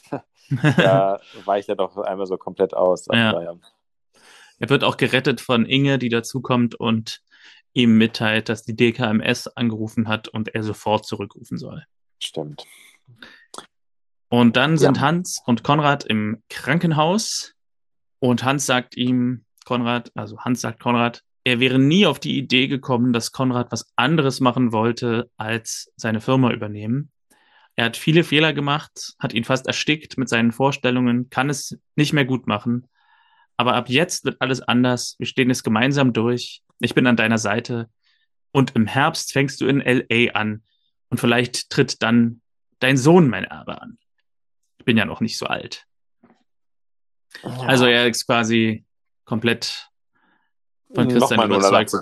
[0.77, 3.07] da weicht er doch einmal so komplett aus.
[3.11, 3.55] Ja.
[4.59, 7.21] Er wird auch gerettet von Inge, die dazukommt und
[7.73, 11.85] ihm mitteilt, dass die DKMS angerufen hat und er sofort zurückrufen soll.
[12.19, 12.65] Stimmt.
[14.33, 15.03] Und dann sind ja.
[15.03, 17.53] Hans und Konrad im Krankenhaus
[18.17, 22.67] und Hans sagt ihm, Konrad, also Hans sagt Konrad, er wäre nie auf die Idee
[22.67, 27.11] gekommen, dass Konrad was anderes machen wollte, als seine Firma übernehmen.
[27.75, 32.13] Er hat viele Fehler gemacht, hat ihn fast erstickt mit seinen Vorstellungen, kann es nicht
[32.13, 32.87] mehr gut machen.
[33.55, 35.15] Aber ab jetzt wird alles anders.
[35.19, 36.63] Wir stehen es gemeinsam durch.
[36.79, 37.87] Ich bin an deiner Seite.
[38.51, 40.63] Und im Herbst fängst du in LA an.
[41.09, 42.41] Und vielleicht tritt dann
[42.79, 43.99] dein Sohn mein Erbe an.
[44.83, 45.85] Ich bin ja noch nicht so alt.
[47.41, 47.49] Ja.
[47.61, 48.83] Also er ist quasi
[49.23, 49.89] komplett
[50.93, 51.93] von Christian überzeugt.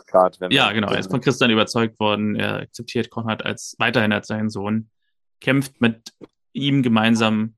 [0.49, 0.91] ja, genau.
[0.91, 2.35] Er ist von Christian überzeugt worden.
[2.35, 4.89] Er akzeptiert Konrad als weiterhin als seinen Sohn,
[5.41, 6.11] kämpft mit
[6.53, 7.55] ihm gemeinsam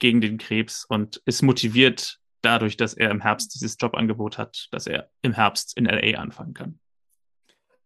[0.00, 4.88] gegen den Krebs und ist motiviert, dadurch, dass er im Herbst dieses Jobangebot hat, dass
[4.88, 6.80] er im Herbst in LA anfangen kann.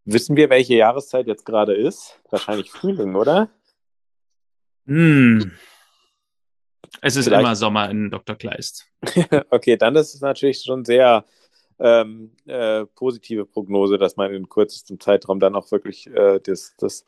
[0.07, 2.19] Wissen wir, welche Jahreszeit jetzt gerade ist?
[2.31, 3.51] Wahrscheinlich Frühling, oder?
[4.87, 5.53] Hm.
[7.03, 7.43] Es ist Vielleicht.
[7.43, 8.37] immer Sommer in Dr.
[8.37, 8.87] Kleist.
[9.51, 11.25] okay, dann ist es natürlich schon sehr
[11.81, 17.05] ähm, äh, positive Prognose, dass man in kürzestem Zeitraum dann auch wirklich äh, das, das,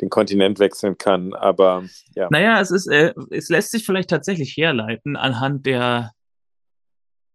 [0.00, 1.34] den Kontinent wechseln kann.
[1.34, 2.28] Aber ja.
[2.30, 6.12] Naja, es ist, äh, es lässt sich vielleicht tatsächlich herleiten anhand der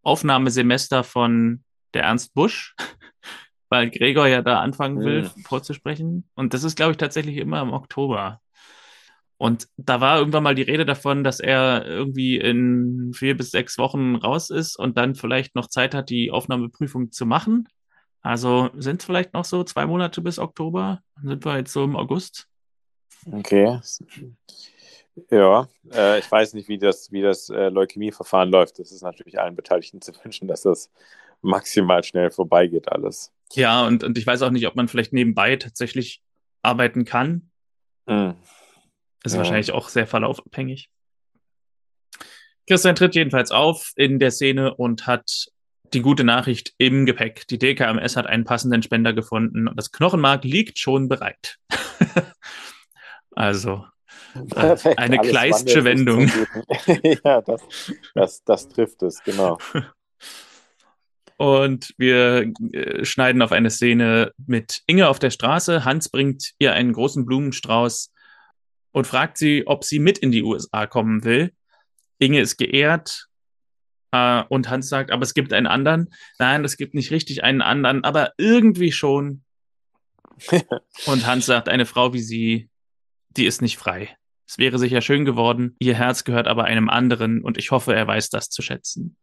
[0.01, 1.63] Aufnahmesemester von
[1.93, 2.75] der Ernst Busch,
[3.69, 5.43] weil Gregor ja da anfangen will, mhm.
[5.43, 6.27] vorzusprechen.
[6.33, 8.41] Und das ist, glaube ich, tatsächlich immer im Oktober.
[9.39, 13.77] Und da war irgendwann mal die Rede davon, dass er irgendwie in vier bis sechs
[13.77, 17.69] Wochen raus ist und dann vielleicht noch Zeit hat, die Aufnahmeprüfung zu machen.
[18.21, 20.99] Also sind es vielleicht noch so zwei Monate bis Oktober.
[21.15, 22.49] Dann sind wir jetzt so im August.
[23.31, 23.79] Okay.
[25.31, 28.77] Ja, äh, ich weiß nicht, wie das, wie das äh, Leukämieverfahren läuft.
[28.79, 30.91] Das ist natürlich allen Beteiligten zu wünschen, dass das
[31.41, 33.31] maximal schnell vorbeigeht, alles.
[33.53, 36.21] Ja, und, und ich weiß auch nicht, ob man vielleicht nebenbei tatsächlich
[36.61, 37.51] arbeiten kann.
[38.05, 38.35] Mhm.
[39.23, 39.39] Ist ja.
[39.39, 40.89] wahrscheinlich auch sehr verlaufabhängig.
[42.67, 45.47] Christian tritt jedenfalls auf in der Szene und hat
[45.93, 47.47] die gute Nachricht im Gepäck.
[47.47, 51.57] Die DKMS hat einen passenden Spender gefunden und das Knochenmark liegt schon bereit.
[53.31, 53.85] also
[54.49, 56.31] Perfekt, eine Kleistsche Wendung.
[57.23, 57.61] ja, das,
[58.13, 59.57] das, das trifft es, genau.
[61.37, 65.85] Und wir äh, schneiden auf eine Szene mit Inge auf der Straße.
[65.85, 68.11] Hans bringt ihr einen großen Blumenstrauß
[68.91, 71.53] und fragt sie, ob sie mit in die USA kommen will.
[72.17, 73.27] Inge ist geehrt
[74.11, 76.09] äh, und Hans sagt, aber es gibt einen anderen.
[76.37, 79.43] Nein, es gibt nicht richtig einen anderen, aber irgendwie schon.
[81.05, 82.69] und Hans sagt, eine Frau wie sie,
[83.29, 84.15] die ist nicht frei.
[84.47, 88.07] Es wäre sicher schön geworden, ihr Herz gehört aber einem anderen und ich hoffe, er
[88.07, 89.15] weiß das zu schätzen.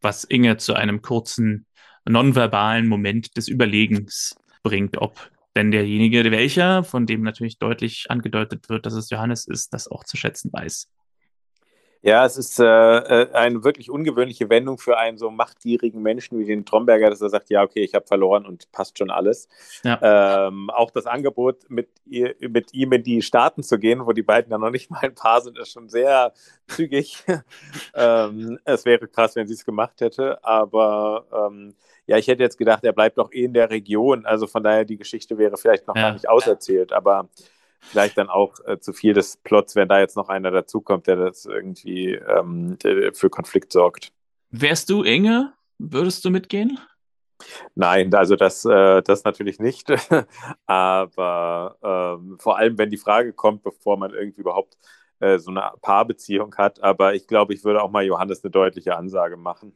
[0.00, 1.66] Was Inge zu einem kurzen,
[2.04, 8.86] nonverbalen Moment des Überlegens bringt, ob denn derjenige, welcher, von dem natürlich deutlich angedeutet wird,
[8.86, 10.88] dass es Johannes ist, das auch zu schätzen weiß.
[12.00, 16.44] Ja, es ist äh, äh, eine wirklich ungewöhnliche Wendung für einen so machtgierigen Menschen wie
[16.44, 19.48] den Tromberger, dass er sagt, ja, okay, ich habe verloren und passt schon alles.
[19.82, 20.46] Ja.
[20.46, 24.22] Ähm, auch das Angebot, mit, ihr, mit ihm in die Staaten zu gehen, wo die
[24.22, 26.32] beiden ja noch nicht mal ein Paar sind, ist schon sehr
[26.68, 27.24] zügig.
[27.94, 31.74] ähm, es wäre krass, wenn sie es gemacht hätte, aber ähm,
[32.08, 34.24] ja, ich hätte jetzt gedacht, er bleibt doch eh in der Region.
[34.24, 36.02] Also von daher, die Geschichte wäre vielleicht noch ja.
[36.02, 37.28] gar nicht auserzählt, aber
[37.80, 41.16] vielleicht dann auch äh, zu viel des Plots, wenn da jetzt noch einer dazukommt, der
[41.16, 44.10] das irgendwie ähm, der für Konflikt sorgt.
[44.50, 45.52] Wärst du Inge?
[45.76, 46.78] Würdest du mitgehen?
[47.74, 49.92] Nein, also das, äh, das natürlich nicht.
[50.66, 54.78] Aber ähm, vor allem, wenn die Frage kommt, bevor man irgendwie überhaupt
[55.20, 56.82] äh, so eine Paarbeziehung hat.
[56.82, 59.74] Aber ich glaube, ich würde auch mal Johannes eine deutliche Ansage machen.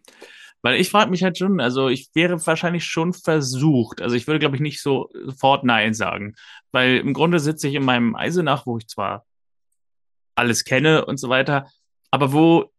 [0.62, 4.38] Weil ich frage mich halt schon, also ich wäre wahrscheinlich schon versucht, also ich würde,
[4.38, 6.34] glaube ich, nicht so sofort Nein sagen.
[6.70, 9.26] Weil im Grunde sitze ich in meinem Eisenach, wo ich zwar
[10.34, 11.66] alles kenne und so weiter,
[12.10, 12.72] aber wo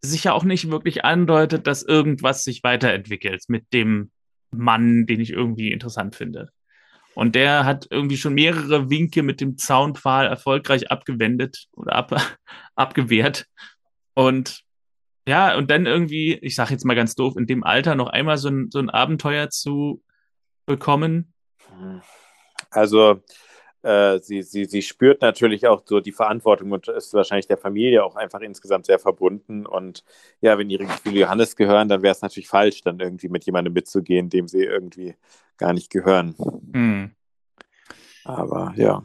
[0.00, 4.10] sich ja auch nicht wirklich andeutet, dass irgendwas sich weiterentwickelt mit dem
[4.50, 6.50] Mann, den ich irgendwie interessant finde.
[7.14, 12.38] Und der hat irgendwie schon mehrere Winke mit dem Zaunpfahl erfolgreich abgewendet oder ab,
[12.74, 13.46] abgewehrt.
[14.14, 14.62] Und
[15.26, 18.38] ja, und dann irgendwie, ich sag jetzt mal ganz doof, in dem Alter noch einmal
[18.38, 20.02] so ein, so ein Abenteuer zu
[20.66, 21.32] bekommen.
[22.70, 23.20] Also,
[23.82, 28.04] äh, sie, sie, sie spürt natürlich auch so die Verantwortung und ist wahrscheinlich der Familie
[28.04, 29.66] auch einfach insgesamt sehr verbunden.
[29.66, 30.04] Und
[30.40, 33.72] ja, wenn ihre Gefühle Johannes gehören, dann wäre es natürlich falsch, dann irgendwie mit jemandem
[33.72, 35.14] mitzugehen, dem sie irgendwie
[35.56, 36.34] gar nicht gehören.
[36.72, 37.10] Hm.
[38.24, 39.02] Aber ja.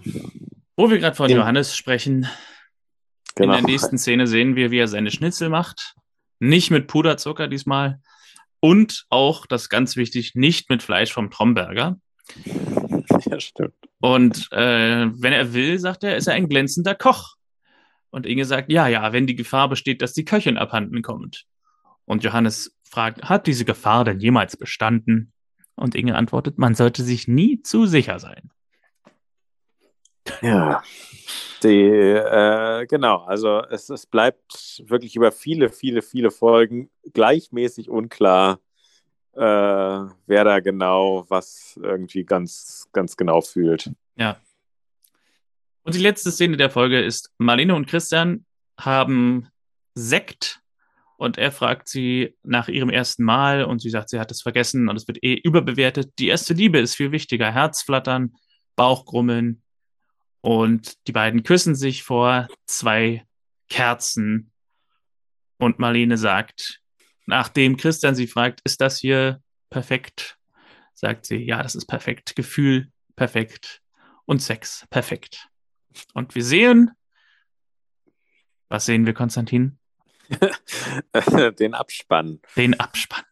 [0.76, 2.28] Wo wir gerade von Johannes sprechen,
[3.34, 3.56] genau.
[3.56, 5.96] in der nächsten Szene sehen wir, wie er seine Schnitzel macht.
[6.40, 8.00] Nicht mit Puderzucker diesmal.
[8.60, 12.00] Und auch, das ist ganz wichtig, nicht mit Fleisch vom Tromberger.
[13.26, 13.74] Ja, stimmt.
[14.00, 17.36] Und äh, wenn er will, sagt er, ist er ein glänzender Koch.
[18.10, 21.46] Und Inge sagt, ja, ja, wenn die Gefahr besteht, dass die Köchin abhanden kommt.
[22.06, 25.34] Und Johannes fragt, hat diese Gefahr denn jemals bestanden?
[25.76, 28.52] Und Inge antwortet, man sollte sich nie zu sicher sein.
[30.42, 30.84] Ja,
[31.64, 38.60] die, äh, genau, also es, es bleibt wirklich über viele, viele, viele Folgen gleichmäßig unklar,
[39.34, 43.92] äh, wer da genau was irgendwie ganz, ganz genau fühlt.
[44.16, 44.38] Ja.
[45.84, 48.46] Und die letzte Szene der Folge ist, Marlene und Christian
[48.78, 49.48] haben
[49.96, 50.62] Sekt
[51.18, 54.90] und er fragt sie nach ihrem ersten Mal und sie sagt, sie hat es vergessen
[54.90, 56.14] und es wird eh überbewertet.
[56.20, 57.52] Die erste Liebe ist viel wichtiger.
[57.52, 58.36] Herzflattern,
[58.76, 59.64] Bauchgrummeln
[60.48, 63.28] und die beiden küssen sich vor zwei
[63.68, 64.54] Kerzen
[65.58, 66.82] und Marlene sagt,
[67.26, 70.38] nachdem Christian sie fragt, ist das hier perfekt?
[70.94, 72.38] Sagt sie, ja, das ist perfekt.
[72.38, 73.82] Gefühl perfekt
[74.24, 75.50] und Sex perfekt.
[76.14, 76.92] Und wir sehen,
[78.70, 79.78] was sehen wir, Konstantin?
[81.60, 82.40] Den Abspann.
[82.56, 83.26] Den Abspann.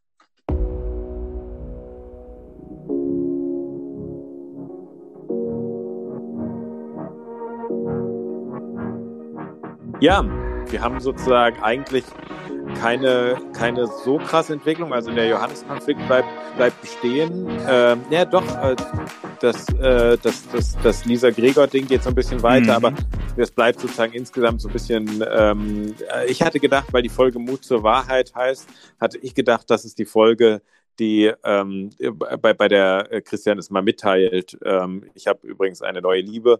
[10.06, 10.24] Ja,
[10.70, 12.04] wir haben sozusagen eigentlich
[12.80, 14.94] keine, keine so krasse Entwicklung.
[14.94, 16.28] Also der Johannes-Konflikt bleibt,
[16.58, 17.50] bleibt bestehen.
[17.68, 18.76] Ähm, ja, doch, äh,
[19.40, 22.86] das, äh, das, das, das Lisa-Gregor-Ding geht so ein bisschen weiter, mhm.
[22.86, 22.94] aber
[23.36, 25.26] das bleibt sozusagen insgesamt so ein bisschen.
[25.28, 25.96] Ähm,
[26.28, 28.70] ich hatte gedacht, weil die Folge Mut zur Wahrheit heißt,
[29.02, 30.62] hatte ich gedacht, das ist die Folge,
[31.00, 31.90] die ähm,
[32.44, 34.56] bei, bei der Christian es mal mitteilt.
[34.64, 36.60] Ähm, ich habe übrigens eine neue Liebe.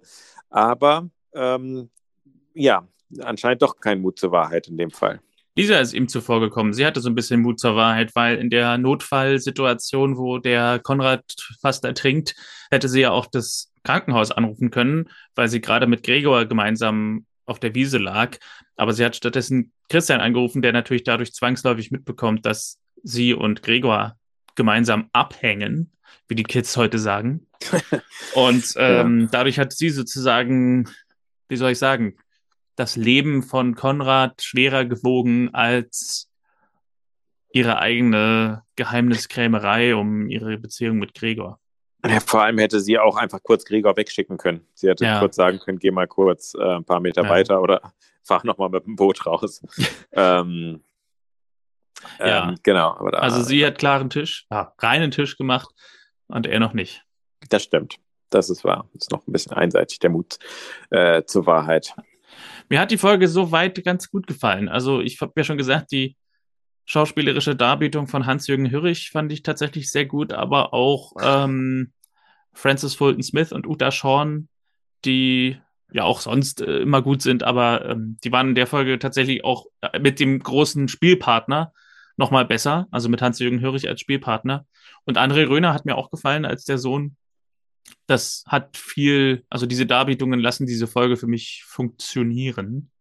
[0.50, 1.92] Aber ähm,
[2.56, 2.88] ja,
[3.22, 5.20] anscheinend doch kein Mut zur Wahrheit in dem Fall.
[5.58, 6.74] Lisa ist ihm zuvor gekommen.
[6.74, 11.24] Sie hatte so ein bisschen Mut zur Wahrheit, weil in der Notfallsituation, wo der Konrad
[11.62, 12.36] fast ertrinkt,
[12.70, 17.60] hätte sie ja auch das Krankenhaus anrufen können, weil sie gerade mit Gregor gemeinsam auf
[17.60, 18.38] der Wiese lag.
[18.76, 24.18] Aber sie hat stattdessen Christian angerufen, der natürlich dadurch zwangsläufig mitbekommt, dass sie und Gregor
[24.56, 25.92] gemeinsam abhängen,
[26.28, 27.48] wie die Kids heute sagen.
[28.34, 29.28] und ähm, ja.
[29.32, 30.90] dadurch hat sie sozusagen,
[31.48, 32.18] wie soll ich sagen,
[32.76, 36.30] das Leben von Konrad schwerer gewogen als
[37.52, 41.60] ihre eigene Geheimniskrämerei um ihre Beziehung mit Gregor.
[42.06, 44.68] Ja, vor allem hätte sie auch einfach kurz Gregor wegschicken können.
[44.74, 45.20] Sie hätte ja.
[45.20, 47.30] kurz sagen können, geh mal kurz äh, ein paar Meter ja.
[47.30, 49.62] weiter oder fahr nochmal mit dem Boot raus.
[50.12, 50.84] ähm,
[52.20, 53.10] ja, ähm, genau.
[53.10, 55.74] Da, also sie hat klaren Tisch, ja, reinen Tisch gemacht
[56.28, 57.04] und er noch nicht.
[57.50, 57.98] Das stimmt.
[58.30, 58.90] Das ist wahr.
[58.94, 60.40] Das ist noch ein bisschen einseitig, der Mut
[60.90, 61.96] äh, zur Wahrheit.
[62.70, 64.70] Mir hat die Folge so weit ganz gut gefallen.
[64.70, 66.16] Also ich habe ja schon gesagt, die
[66.86, 71.92] schauspielerische Darbietung von Hans-Jürgen Hürrich fand ich tatsächlich sehr gut, aber auch ähm,
[72.54, 74.48] Francis Fulton Smith und Uta Shawn,
[75.04, 75.58] die
[75.92, 79.44] ja auch sonst äh, immer gut sind, aber ähm, die waren in der Folge tatsächlich
[79.44, 81.74] auch äh, mit dem großen Spielpartner
[82.18, 84.66] nochmal besser, also mit Hans-Jürgen Hörich als Spielpartner.
[85.06, 87.18] Und André Röhner hat mir auch gefallen als der Sohn
[88.08, 92.92] das hat viel, also diese Darbietungen lassen diese Folge für mich funktionieren.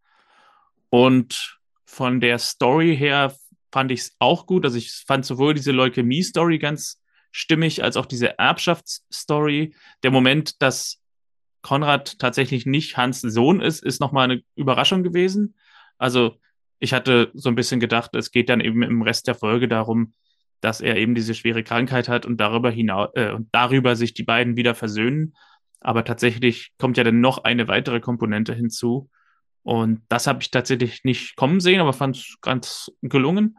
[0.89, 3.35] Und von der Story her
[3.73, 4.65] fand ich es auch gut.
[4.65, 9.75] Also ich fand sowohl diese Leukämie-Story ganz stimmig, als auch diese Erbschaftsstory.
[10.03, 11.01] Der Moment, dass
[11.63, 15.57] Konrad tatsächlich nicht Hans Sohn ist, ist nochmal eine Überraschung gewesen.
[15.99, 16.39] Also
[16.79, 20.15] ich hatte so ein bisschen gedacht, es geht dann eben im Rest der Folge darum,
[20.61, 24.23] dass er eben diese schwere Krankheit hat und darüber hinaus äh, und darüber sich die
[24.23, 25.35] beiden wieder versöhnen.
[25.81, 29.11] Aber tatsächlich kommt ja dann noch eine weitere Komponente hinzu.
[29.63, 33.59] Und das habe ich tatsächlich nicht kommen sehen, aber fand es ganz gelungen.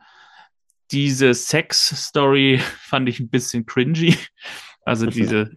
[0.92, 4.16] Diese Sex-Story fand ich ein bisschen cringy.
[4.88, 5.50] Also diese,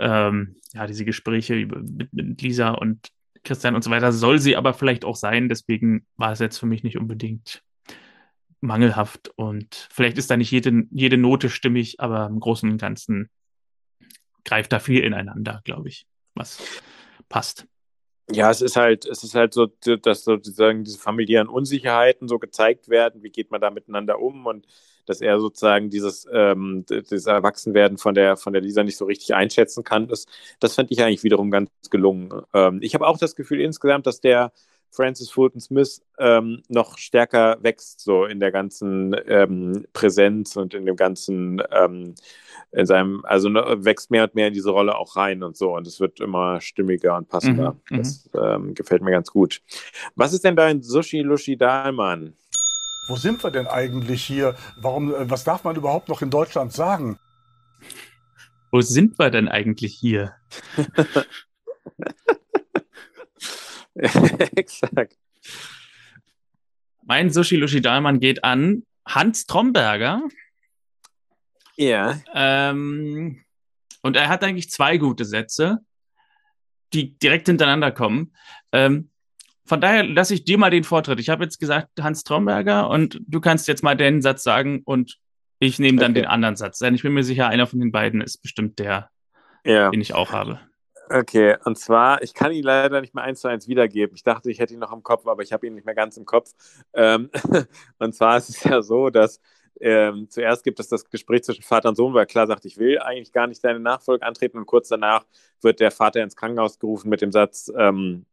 [0.00, 3.08] ähm, ja, diese Gespräche mit, mit Lisa und
[3.44, 5.48] Christian und so weiter soll sie aber vielleicht auch sein.
[5.48, 7.62] Deswegen war es jetzt für mich nicht unbedingt
[8.64, 13.30] mangelhaft und vielleicht ist da nicht jede, jede Note stimmig, aber im Großen und Ganzen
[14.44, 16.62] greift da viel ineinander, glaube ich, was
[17.28, 17.66] passt.
[18.30, 22.88] Ja, es ist halt, es ist halt so, dass sozusagen diese familiären Unsicherheiten so gezeigt
[22.88, 24.66] werden, wie geht man da miteinander um und
[25.04, 29.34] dass er sozusagen dieses, ähm, dieses Erwachsenwerden von der, von der Lisa nicht so richtig
[29.34, 30.08] einschätzen kann.
[30.08, 30.24] Das,
[30.58, 32.30] das fand ich eigentlich wiederum ganz gelungen.
[32.54, 34.52] Ähm, ich habe auch das Gefühl insgesamt, dass der
[34.94, 40.86] Francis Fulton Smith ähm, noch stärker wächst, so in der ganzen ähm, Präsenz und in
[40.86, 42.14] dem ganzen, ähm,
[42.72, 45.74] in seinem, also ne, wächst mehr und mehr in diese Rolle auch rein und so.
[45.74, 47.72] Und es wird immer stimmiger und passender.
[47.90, 47.98] Mhm, mhm.
[47.98, 49.62] das ähm, gefällt mir ganz gut.
[50.14, 52.34] Was ist denn dein Sushi Lushi Dahlmann?
[53.08, 54.54] Wo sind wir denn eigentlich hier?
[54.80, 57.18] Warum, äh, was darf man überhaupt noch in Deutschland sagen?
[58.70, 60.34] Wo sind wir denn eigentlich hier?
[64.56, 65.16] Exakt.
[67.02, 70.22] Mein Sushi Lushi Dahlmann geht an Hans Tromberger.
[71.76, 72.20] Ja.
[72.34, 73.44] Ähm,
[74.02, 75.78] und er hat eigentlich zwei gute Sätze,
[76.92, 78.34] die direkt hintereinander kommen.
[78.72, 79.10] Ähm,
[79.66, 81.20] von daher lasse ich dir mal den Vortritt.
[81.20, 85.18] Ich habe jetzt gesagt Hans Tromberger und du kannst jetzt mal den Satz sagen und
[85.58, 86.22] ich nehme dann okay.
[86.22, 86.78] den anderen Satz.
[86.78, 89.10] Denn ich bin mir sicher, einer von den beiden ist bestimmt der,
[89.64, 89.90] ja.
[89.90, 90.60] den ich auch habe.
[91.10, 94.16] Okay, und zwar, ich kann ihn leider nicht mehr eins zu eins wiedergeben.
[94.16, 96.16] Ich dachte, ich hätte ihn noch im Kopf, aber ich habe ihn nicht mehr ganz
[96.16, 96.52] im Kopf.
[96.94, 97.30] Ähm,
[97.98, 99.40] und zwar ist es ja so, dass
[99.80, 102.98] ähm, zuerst gibt es das Gespräch zwischen Vater und Sohn, weil klar sagt, ich will
[103.00, 104.58] eigentlich gar nicht deine Nachfolge antreten.
[104.58, 105.26] Und kurz danach
[105.60, 108.24] wird der Vater ins Krankenhaus gerufen mit dem Satz, ähm,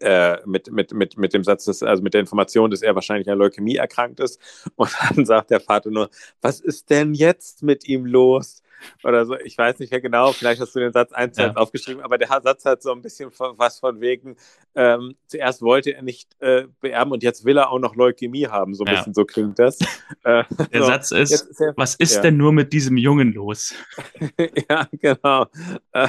[0.00, 3.28] äh, mit, mit, mit, mit dem Satz, dass, also mit der Information, dass er wahrscheinlich
[3.30, 4.40] an Leukämie erkrankt ist.
[4.76, 8.62] Und dann sagt der Vater nur, was ist denn jetzt mit ihm los?
[9.04, 9.36] Oder so.
[9.38, 11.52] Ich weiß nicht mehr genau, vielleicht hast du den Satz eins ja.
[11.54, 14.36] aufgeschrieben, aber der Satz hat so ein bisschen was von wegen,
[14.74, 18.74] ähm, zuerst wollte er nicht äh, beerben und jetzt will er auch noch Leukämie haben,
[18.74, 18.98] so ein ja.
[18.98, 19.78] bisschen so klingt das.
[20.24, 20.86] Äh, der so.
[20.86, 22.22] Satz ist, ist er, was ist ja.
[22.22, 23.74] denn nur mit diesem Jungen los?
[24.68, 25.46] ja, genau.
[25.92, 26.08] Äh,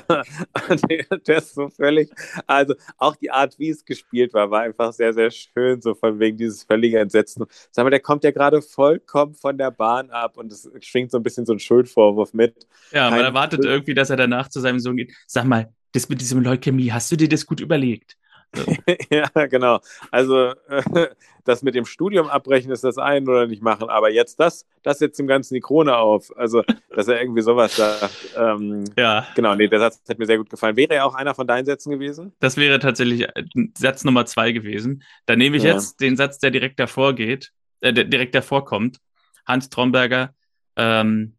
[1.28, 2.10] der, ist so völlig,
[2.48, 6.20] also auch die Art, wie es gespielt war, war einfach sehr, sehr schön, so von
[6.20, 7.46] wegen dieses völlige Entsetzen.
[7.72, 11.18] Sag mal, der kommt ja gerade vollkommen von der Bahn ab und es schwingt so
[11.18, 12.59] ein bisschen so ein Schuldvorwurf mit.
[12.92, 15.14] Ja, man erwartet irgendwie, dass er danach zu seinem Sohn geht.
[15.28, 18.18] Sag mal, das mit diesem Leukämie, hast du dir das gut überlegt?
[19.12, 19.80] Ja, genau.
[20.12, 21.08] Also äh,
[21.46, 25.00] das mit dem Studium abbrechen ist das ein oder nicht machen, aber jetzt das, das
[25.00, 26.36] setzt dem Ganzen die Krone auf.
[26.38, 26.64] Also,
[26.96, 28.36] dass er irgendwie sowas sagt.
[28.38, 29.28] Ähm, ja.
[29.36, 30.76] Genau, nee, der Satz hat mir sehr gut gefallen.
[30.76, 32.34] Wäre er auch einer von deinen Sätzen gewesen?
[32.40, 33.44] Das wäre tatsächlich äh,
[33.78, 35.04] Satz Nummer zwei gewesen.
[35.26, 35.74] Dann nehme ich ja.
[35.74, 37.52] jetzt den Satz, der direkt davor geht,
[37.82, 38.98] äh, der direkt davor kommt.
[39.46, 40.34] Hans Tromberger,
[40.76, 41.36] ähm,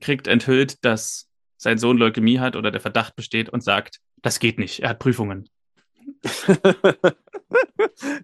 [0.00, 4.58] kriegt enthüllt, dass sein Sohn Leukämie hat oder der Verdacht besteht und sagt, das geht
[4.58, 5.48] nicht, er hat Prüfungen.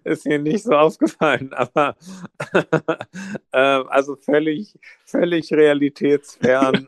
[0.03, 1.95] ist mir nicht so aufgefallen, aber
[3.51, 6.87] äh, also völlig, völlig realitätsfern.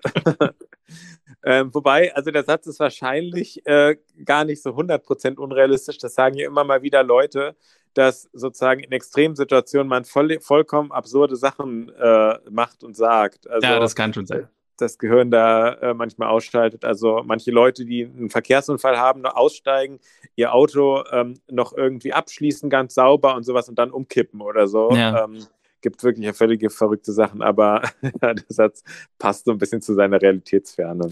[1.43, 5.97] ähm, wobei, also der Satz ist wahrscheinlich äh, gar nicht so 100% unrealistisch.
[5.97, 7.55] Das sagen ja immer mal wieder Leute,
[7.93, 13.47] dass sozusagen in Extremsituationen man voll, vollkommen absurde Sachen äh, macht und sagt.
[13.49, 14.47] Also, ja, das kann schon sein
[14.81, 16.85] das Gehirn da äh, manchmal ausschaltet.
[16.85, 19.99] Also manche Leute, die einen Verkehrsunfall haben, noch aussteigen,
[20.35, 24.91] ihr Auto ähm, noch irgendwie abschließen, ganz sauber und sowas und dann umkippen oder so.
[24.91, 25.25] Ja.
[25.25, 25.45] Ähm,
[25.81, 27.83] gibt wirklich völlige verrückte Sachen, aber
[28.21, 28.83] der Satz
[29.17, 31.09] passt so ein bisschen zu seiner Realitätsferne.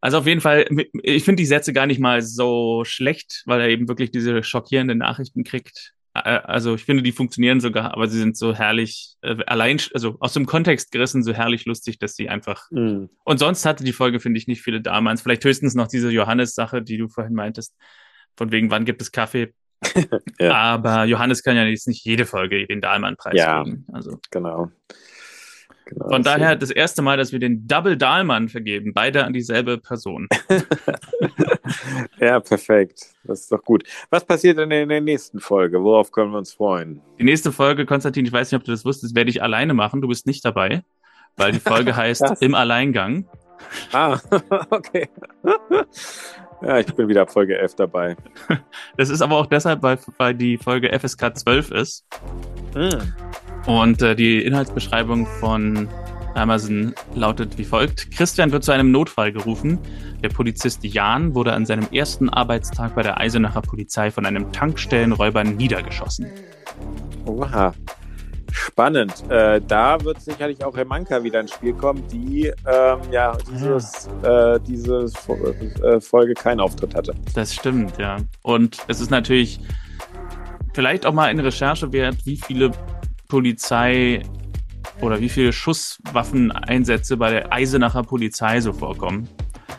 [0.00, 0.66] Also auf jeden Fall,
[1.02, 4.98] ich finde die Sätze gar nicht mal so schlecht, weil er eben wirklich diese schockierenden
[4.98, 5.94] Nachrichten kriegt.
[6.14, 10.32] Also ich finde, die funktionieren sogar, aber sie sind so herrlich, äh, allein, also aus
[10.32, 12.70] dem Kontext gerissen, so herrlich lustig, dass sie einfach.
[12.70, 13.08] Mhm.
[13.24, 15.22] Und sonst hatte die Folge, finde ich, nicht viele damals.
[15.22, 17.76] Vielleicht höchstens noch diese Johannes-Sache, die du vorhin meintest.
[18.36, 19.52] Von wegen, wann gibt es Kaffee?
[20.40, 20.54] ja.
[20.54, 23.86] Aber Johannes kann ja jetzt nicht jede Folge den Dahlmann-Preis ja, kriegen.
[23.92, 24.18] Also.
[24.30, 24.70] Genau.
[25.88, 29.78] Genau, Von daher das erste Mal, dass wir den Double Dahlmann vergeben, beide an dieselbe
[29.78, 30.28] Person.
[32.20, 33.06] ja, perfekt.
[33.24, 33.84] Das ist doch gut.
[34.10, 35.82] Was passiert denn in der nächsten Folge?
[35.82, 37.00] Worauf können wir uns freuen?
[37.18, 40.02] Die nächste Folge, Konstantin, ich weiß nicht, ob du das wusstest, werde ich alleine machen.
[40.02, 40.82] Du bist nicht dabei,
[41.36, 43.26] weil die Folge heißt Im Alleingang.
[43.92, 44.18] Ah,
[44.68, 45.08] okay.
[46.60, 48.16] Ja, ich bin wieder ab Folge 11 dabei.
[48.98, 52.06] Das ist aber auch deshalb, weil, weil die Folge FSK 12 ist.
[52.74, 53.14] Hm.
[53.68, 55.88] Und äh, die Inhaltsbeschreibung von
[56.34, 58.10] Amazon lautet wie folgt.
[58.10, 59.78] Christian wird zu einem Notfall gerufen.
[60.22, 65.44] Der Polizist Jan wurde an seinem ersten Arbeitstag bei der Eisenacher Polizei von einem Tankstellenräuber
[65.44, 66.28] niedergeschossen.
[67.26, 67.74] Oha.
[68.50, 69.22] Spannend.
[69.28, 74.58] Äh, da wird sicherlich auch Remanka wieder ins Spiel kommen, die ähm, ja dieses, äh,
[74.66, 75.10] diese
[75.82, 77.14] äh, Folge keinen Auftritt hatte.
[77.34, 78.16] Das stimmt, ja.
[78.42, 79.60] Und es ist natürlich
[80.72, 82.72] vielleicht auch mal eine Recherche wert, wie viele
[83.28, 84.22] Polizei
[85.00, 89.28] oder wie viele Schusswaffeneinsätze bei der Eisenacher Polizei so vorkommen.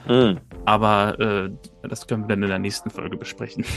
[0.08, 0.40] Mhm.
[0.66, 1.50] Aber äh,
[1.88, 3.66] das können wir dann in der nächsten Folge besprechen.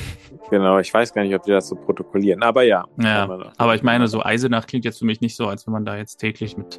[0.50, 2.84] Genau, ich weiß gar nicht, ob wir das so protokollieren, aber ja.
[2.98, 5.86] Ja, aber ich meine, so Eisenach klingt jetzt für mich nicht so, als wenn man
[5.86, 6.78] da jetzt täglich mit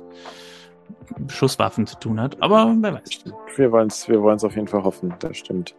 [1.28, 3.24] Schusswaffen zu tun hat, aber wer weiß.
[3.56, 5.74] Wir wollen es wir auf jeden Fall hoffen, das stimmt.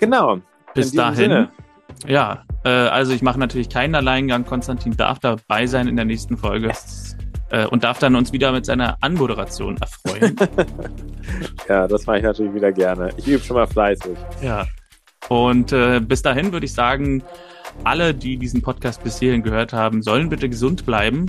[0.00, 0.38] Genau.
[0.72, 1.16] Bis dahin.
[1.16, 1.48] Sinne.
[2.06, 4.44] Ja, äh, also ich mache natürlich keinen Alleingang.
[4.44, 6.68] Konstantin darf dabei sein in der nächsten Folge.
[6.68, 7.16] Yes.
[7.50, 10.36] Äh, und darf dann uns wieder mit seiner Anmoderation erfreuen.
[11.68, 13.10] ja, das mache ich natürlich wieder gerne.
[13.16, 14.16] Ich übe schon mal fleißig.
[14.42, 14.66] Ja.
[15.28, 17.22] Und äh, bis dahin würde ich sagen,
[17.84, 21.26] alle, die diesen Podcast bis hierhin gehört haben, sollen bitte gesund bleiben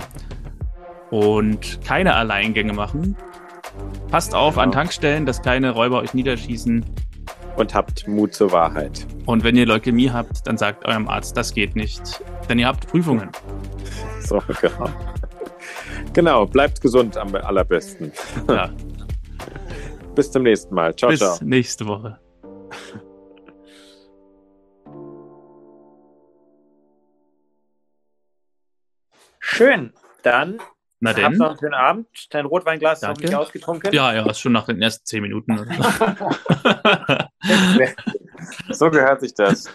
[1.10, 3.16] und keine Alleingänge machen.
[4.10, 4.64] Passt auf genau.
[4.64, 6.84] an Tankstellen, dass keine Räuber euch niederschießen.
[7.56, 9.06] Und habt Mut zur Wahrheit.
[9.26, 12.22] Und wenn ihr Leukämie habt, dann sagt eurem Arzt, das geht nicht.
[12.48, 13.30] Denn ihr habt Prüfungen.
[14.22, 14.88] So, genau.
[16.12, 18.12] Genau, bleibt gesund am allerbesten.
[18.48, 18.70] Ja.
[20.14, 20.94] Bis zum nächsten Mal.
[20.94, 21.32] Ciao, Bis ciao.
[21.32, 22.20] Bis nächste Woche.
[29.40, 29.92] Schön.
[30.22, 30.58] Dann
[31.00, 31.32] na denn.
[31.32, 32.06] noch einen schönen Abend.
[32.30, 33.24] Dein Rotweinglas Danke.
[33.24, 33.92] ist noch nicht ausgetrunken.
[33.92, 35.56] Ja, ja, ist schon nach den ersten zehn Minuten.
[38.70, 39.68] so gehört sich das.